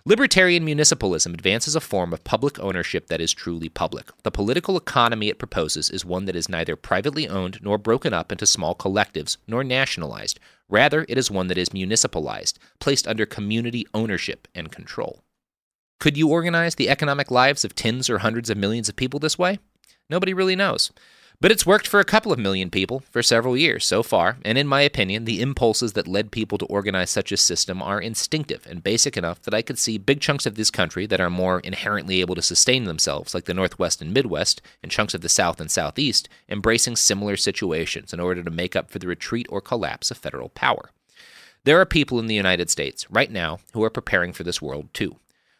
Libertarian 0.05 0.65
municipalism 0.65 1.33
advances 1.33 1.75
a 1.75 1.81
form 1.81 2.13
of 2.13 2.23
public 2.23 2.57
ownership 2.59 3.07
that 3.07 3.19
is 3.19 3.33
truly 3.33 3.67
public. 3.67 4.09
The 4.23 4.31
political 4.31 4.77
economy 4.77 5.27
it 5.27 5.37
proposes 5.37 5.89
is 5.89 6.05
one 6.05 6.23
that 6.25 6.35
is 6.35 6.47
neither 6.47 6.77
privately 6.77 7.27
owned 7.27 7.59
nor 7.61 7.77
broken 7.77 8.13
up 8.13 8.31
into 8.31 8.45
small 8.45 8.73
collectives 8.73 9.35
nor 9.47 9.65
nationalized. 9.65 10.39
Rather, 10.69 11.05
it 11.09 11.17
is 11.17 11.29
one 11.29 11.47
that 11.47 11.57
is 11.57 11.73
municipalized, 11.73 12.57
placed 12.79 13.05
under 13.05 13.25
community 13.25 13.85
ownership 13.93 14.47
and 14.55 14.71
control. 14.71 15.23
Could 15.99 16.15
you 16.15 16.29
organize 16.29 16.75
the 16.75 16.89
economic 16.89 17.29
lives 17.29 17.65
of 17.65 17.75
tens 17.75 18.09
or 18.09 18.19
hundreds 18.19 18.49
of 18.49 18.57
millions 18.57 18.87
of 18.87 18.95
people 18.95 19.19
this 19.19 19.37
way? 19.37 19.59
Nobody 20.09 20.33
really 20.33 20.55
knows. 20.55 20.91
But 21.39 21.51
it's 21.51 21.67
worked 21.67 21.85
for 21.85 21.99
a 21.99 22.05
couple 22.05 22.33
of 22.33 22.39
million 22.39 22.71
people 22.71 23.03
for 23.11 23.21
several 23.21 23.55
years 23.55 23.85
so 23.85 24.01
far, 24.01 24.37
and 24.43 24.57
in 24.57 24.65
my 24.65 24.81
opinion, 24.81 25.25
the 25.25 25.39
impulses 25.39 25.93
that 25.93 26.07
led 26.07 26.31
people 26.31 26.57
to 26.57 26.65
organize 26.65 27.11
such 27.11 27.31
a 27.31 27.37
system 27.37 27.79
are 27.79 28.01
instinctive 28.01 28.65
and 28.65 28.81
basic 28.81 29.15
enough 29.15 29.43
that 29.43 29.53
I 29.53 29.61
could 29.61 29.77
see 29.77 29.99
big 29.99 30.19
chunks 30.19 30.47
of 30.47 30.55
this 30.55 30.71
country 30.71 31.05
that 31.05 31.21
are 31.21 31.29
more 31.29 31.59
inherently 31.59 32.21
able 32.21 32.33
to 32.33 32.41
sustain 32.41 32.85
themselves, 32.85 33.35
like 33.35 33.45
the 33.45 33.53
Northwest 33.53 34.01
and 34.01 34.11
Midwest, 34.11 34.63
and 34.81 34.91
chunks 34.91 35.13
of 35.13 35.21
the 35.21 35.29
South 35.29 35.61
and 35.61 35.69
Southeast, 35.69 36.27
embracing 36.49 36.95
similar 36.95 37.37
situations 37.37 38.13
in 38.13 38.19
order 38.19 38.41
to 38.41 38.49
make 38.49 38.75
up 38.75 38.89
for 38.89 38.97
the 38.97 39.07
retreat 39.07 39.45
or 39.51 39.61
collapse 39.61 40.09
of 40.09 40.17
federal 40.17 40.49
power. 40.49 40.89
There 41.65 41.79
are 41.79 41.85
people 41.85 42.17
in 42.17 42.25
the 42.25 42.33
United 42.33 42.71
States 42.71 43.05
right 43.11 43.31
now 43.31 43.59
who 43.73 43.83
are 43.83 43.91
preparing 43.91 44.33
for 44.33 44.41
this 44.41 44.59
world 44.59 44.91
too. 44.91 45.17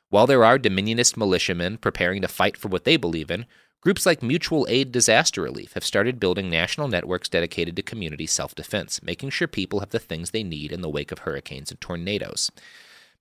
While 0.10 0.26
there 0.26 0.44
are 0.44 0.58
dominionist 0.58 1.18
militiamen 1.18 1.78
preparing 1.78 2.24
to 2.24 2.28
fight 2.28 2.58
for 2.58 2.70
what 2.70 2.84
they 2.86 2.98
believe 2.98 3.30
in, 3.30 3.46
Groups 3.82 4.08
like 4.08 4.24
Mutual 4.24 4.66
Aid 4.70 4.92
Disaster 4.92 5.42
Relief 5.42 5.74
have 5.74 5.86
started 5.86 6.20
building 6.20 6.50
national 6.50 6.88
networks 6.88 7.30
dedicated 7.30 7.76
to 7.76 7.84
community 7.84 8.26
self 8.26 8.56
defense, 8.56 9.04
making 9.04 9.30
sure 9.30 9.48
people 9.48 9.82
have 9.82 9.92
the 9.92 10.00
things 10.00 10.32
they 10.32 10.44
need 10.44 10.72
in 10.72 10.82
the 10.82 10.90
wake 10.90 11.12
of 11.12 11.20
hurricanes 11.20 11.70
and 11.70 11.80
tornadoes. 11.80 12.52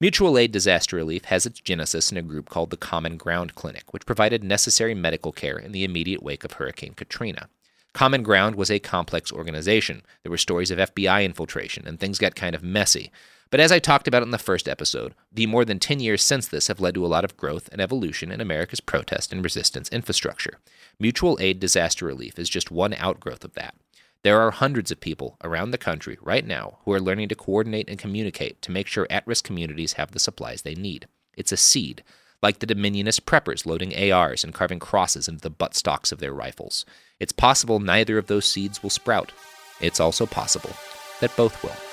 Mutual 0.01 0.39
Aid 0.39 0.53
Disaster 0.53 0.97
Relief 0.97 1.27
has 1.27 1.47
its 1.47 1.61
genesis 1.61 2.11
in 2.11 2.19
a 2.19 2.23
group 2.23 2.49
called 2.49 2.71
the 2.71 2.77
Common 2.77 3.17
Ground 3.19 3.55
Clinic, 3.55 3.93
which 3.93 4.07
provided 4.07 4.43
necessary 4.43 4.95
medical 4.95 5.33
care 5.33 5.59
in 5.59 5.73
the 5.73 5.85
immediate 5.85 6.23
wake 6.23 6.45
of 6.45 6.53
Hurricane 6.53 6.95
Katrina. 6.95 7.49
Common 7.93 8.23
Ground 8.23 8.57
was 8.57 8.71
a 8.71 8.79
complex 8.79 9.33
organization. 9.33 10.03
There 10.23 10.31
were 10.31 10.37
stories 10.37 10.71
of 10.71 10.79
FBI 10.79 11.25
infiltration, 11.25 11.87
and 11.87 11.99
things 11.99 12.19
got 12.19 12.35
kind 12.35 12.55
of 12.55 12.63
messy. 12.63 13.11
But 13.51 13.61
as 13.61 13.71
I 13.71 13.79
talked 13.79 14.09
about 14.09 14.23
in 14.23 14.31
the 14.31 14.39
first 14.39 14.69
episode, 14.69 15.15
the 15.33 15.47
more 15.47 15.65
than 15.65 15.79
10 15.79 16.01
years 16.01 16.23
since 16.23 16.49
this 16.49 16.67
have 16.67 16.81
led 16.81 16.95
to 16.95 17.07
a 17.07 17.09
lot 17.09 17.25
of 17.25 17.37
growth 17.37 17.69
and 17.71 17.81
evolution 17.81 18.33
in 18.33 18.41
America's 18.41 18.81
protest 18.81 19.33
and 19.33 19.43
resistance 19.43 19.89
infrastructure. 19.91 20.59
Mutual 20.99 21.39
aid 21.41 21.61
disaster 21.61 22.07
relief 22.07 22.39
is 22.39 22.49
just 22.49 22.71
one 22.71 22.95
outgrowth 22.95 23.45
of 23.45 23.55
that. 23.55 23.75
There 24.23 24.41
are 24.41 24.51
hundreds 24.51 24.91
of 24.91 24.99
people 24.99 25.37
around 25.45 25.71
the 25.71 25.79
country 25.79 26.19
right 26.21 26.45
now 26.45 26.79
who 26.85 26.93
are 26.93 27.01
learning 27.01 27.29
to 27.29 27.37
coordinate 27.37 27.89
and 27.89 27.99
communicate 27.99 28.61
to 28.63 28.73
make 28.73 28.89
sure 28.89 29.07
at 29.09 29.27
risk 29.27 29.45
communities 29.45 29.93
have 29.93 30.11
the 30.11 30.19
supplies 30.19 30.63
they 30.63 30.75
need. 30.75 31.07
It's 31.37 31.53
a 31.53 31.57
seed, 31.57 32.03
like 32.43 32.59
the 32.59 32.67
Dominionist 32.67 33.21
preppers 33.21 33.67
loading 33.67 33.95
ARs 34.11 34.43
and 34.43 34.53
carving 34.53 34.81
crosses 34.81 35.29
into 35.29 35.43
the 35.43 35.51
buttstocks 35.51 36.11
of 36.11 36.19
their 36.19 36.33
rifles. 36.33 36.85
It's 37.21 37.33
possible 37.33 37.79
neither 37.79 38.19
of 38.19 38.27
those 38.27 38.47
seeds 38.47 38.83
will 38.83 38.91
sprout. 38.91 39.31
It's 39.81 40.01
also 40.01 40.27
possible 40.27 40.73
that 41.21 41.37
both 41.37 41.63
will. 41.63 41.86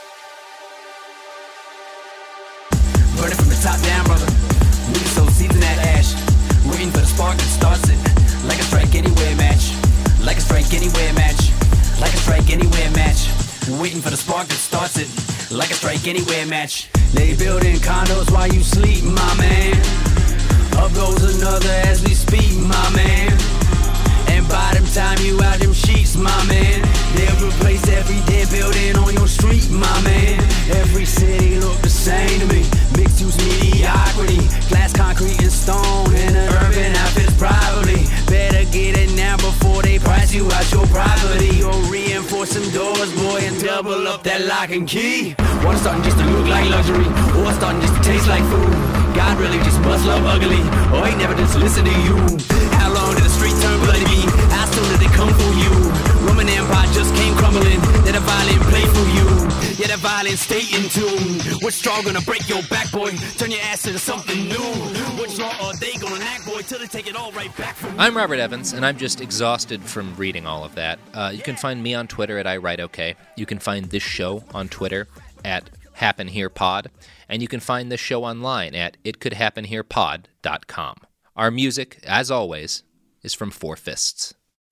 Top 3.63 3.79
down, 3.79 4.03
brother. 4.03 4.27
We 4.91 4.99
so 5.15 5.25
season 5.27 5.61
that 5.61 5.79
ash. 5.95 6.11
Waiting 6.67 6.91
for 6.91 6.99
the 6.99 7.07
spark 7.07 7.37
that 7.37 7.47
starts 7.47 7.87
it. 7.87 7.95
Like 8.43 8.59
a 8.59 8.63
strike 8.63 8.93
anywhere 8.93 9.35
match. 9.37 9.71
Like 10.19 10.35
a 10.35 10.41
strike 10.41 10.73
anywhere 10.73 11.13
match. 11.13 11.39
Like 12.01 12.11
a 12.11 12.17
strike 12.17 12.51
anywhere 12.51 12.91
match. 12.91 13.31
Waiting 13.79 14.01
for 14.01 14.09
the 14.09 14.17
spark 14.17 14.47
that 14.47 14.59
starts 14.59 14.97
it. 14.99 15.07
Like 15.49 15.71
a 15.71 15.75
strike 15.75 16.05
anywhere 16.07 16.45
match. 16.45 16.89
They 17.13 17.37
building 17.37 17.77
condos 17.77 18.29
while 18.31 18.51
you 18.51 18.61
sleep, 18.63 19.05
my 19.05 19.33
man. 19.39 19.79
Up 20.75 20.93
goes 20.93 21.23
another 21.23 21.71
as 21.87 22.03
we 22.03 22.13
speak, 22.13 22.59
my 22.59 22.89
man. 22.91 23.62
And 24.43 24.51
by 24.51 24.75
the 24.75 24.83
time 24.91 25.17
you 25.23 25.41
out 25.41 25.59
them 25.59 25.71
sheets, 25.71 26.17
my 26.17 26.29
man, 26.47 26.81
they'll 27.15 27.47
replace 27.47 27.87
every 27.87 28.19
dead 28.27 28.49
building 28.51 28.95
on 28.97 29.13
your 29.13 29.27
street, 29.27 29.69
my 29.71 30.01
man. 30.03 30.39
Every 30.75 31.05
city 31.05 31.59
look 31.59 31.79
the 31.79 31.89
same 31.89 32.41
to 32.41 32.47
me. 32.47 32.67
Mixed 32.97 33.21
use 33.21 33.37
mediocrity, 33.37 34.43
glass, 34.67 34.91
concrete, 34.91 35.39
and 35.39 35.51
stone. 35.51 36.11
And 36.11 36.35
an 36.35 36.49
urban 36.59 36.91
outfit's 36.95 37.35
probably 37.39 38.03
better 38.27 38.65
get 38.71 38.97
it 38.97 39.15
now 39.15 39.37
before 39.37 39.81
they 39.81 39.99
price 39.99 40.33
you 40.33 40.51
out 40.51 40.71
your 40.71 40.87
property. 40.87 41.63
Or 41.63 41.75
reinforce 41.87 42.51
some 42.51 42.69
doors, 42.71 43.13
boy, 43.15 43.47
and 43.47 43.57
double 43.63 44.07
up 44.07 44.23
that 44.23 44.41
lock 44.45 44.71
and 44.71 44.87
key. 44.87 45.35
Water 45.63 45.77
starting 45.77 46.03
just 46.03 46.17
to 46.17 46.25
look 46.25 46.47
like 46.47 46.69
luxury, 46.69 47.07
or 47.39 47.51
starting 47.53 47.79
just 47.79 47.95
to 47.95 48.01
taste 48.03 48.27
like 48.27 48.43
food. 48.51 48.73
God 49.15 49.39
really 49.39 49.59
just 49.63 49.79
must 49.81 50.05
love 50.05 50.25
ugly, 50.25 50.59
or 50.91 51.07
he 51.07 51.15
never 51.15 51.35
just 51.35 51.55
listen 51.55 51.85
to 51.85 51.95
you. 52.03 52.62
Violence 60.33 60.47
stay 60.49 60.65
in 60.77 60.89
tune. 60.89 61.39
What's 61.61 61.75
strong 61.75 62.03
gonna 62.03 62.21
break 62.21 62.49
your 62.49 62.63
back, 62.63 62.91
boy? 62.91 63.11
Turn 63.37 63.51
your 63.51 63.59
ass 63.61 63.85
into 63.85 63.99
something 63.99 64.47
new. 64.47 64.55
What's 65.19 65.39
wrong 65.39 65.53
are 65.61 65.75
they 65.75 65.93
gonna 65.93 66.23
act, 66.23 66.47
boy, 66.47 66.61
till 66.61 66.79
they 66.79 66.87
take 66.87 67.05
it 67.07 67.15
all 67.15 67.31
right 67.33 67.55
back 67.57 67.75
from? 67.75 67.99
I'm 67.99 68.17
Robert 68.17 68.39
Evans, 68.39 68.73
and 68.73 68.83
I'm 68.85 68.97
just 68.97 69.21
exhausted 69.21 69.83
from 69.83 70.15
reading 70.15 70.47
all 70.47 70.63
of 70.63 70.73
that. 70.75 70.97
Uh, 71.13 71.31
you 71.33 71.43
can 71.43 71.55
find 71.55 71.83
me 71.83 71.93
on 71.93 72.07
Twitter 72.07 72.39
at 72.39 72.47
I 72.47 72.57
Write 72.57 72.79
OK. 72.79 73.15
You 73.37 73.45
can 73.45 73.59
find 73.59 73.91
this 73.91 74.01
show 74.01 74.43
on 74.53 74.69
Twitter 74.69 75.07
at 75.45 75.69
Happen 75.93 76.29
Here 76.29 76.49
Pod, 76.49 76.89
and 77.29 77.43
you 77.43 77.47
can 77.47 77.59
find 77.59 77.91
this 77.91 78.01
show 78.01 78.23
online 78.23 78.73
at 78.73 78.97
itcouldhappenherepod.com. 79.03 80.95
Our 81.35 81.51
music, 81.51 81.99
as 82.03 82.31
always, 82.31 82.81
is 83.21 83.35
from 83.35 83.51
Four 83.51 83.75
Fists. 83.75 84.33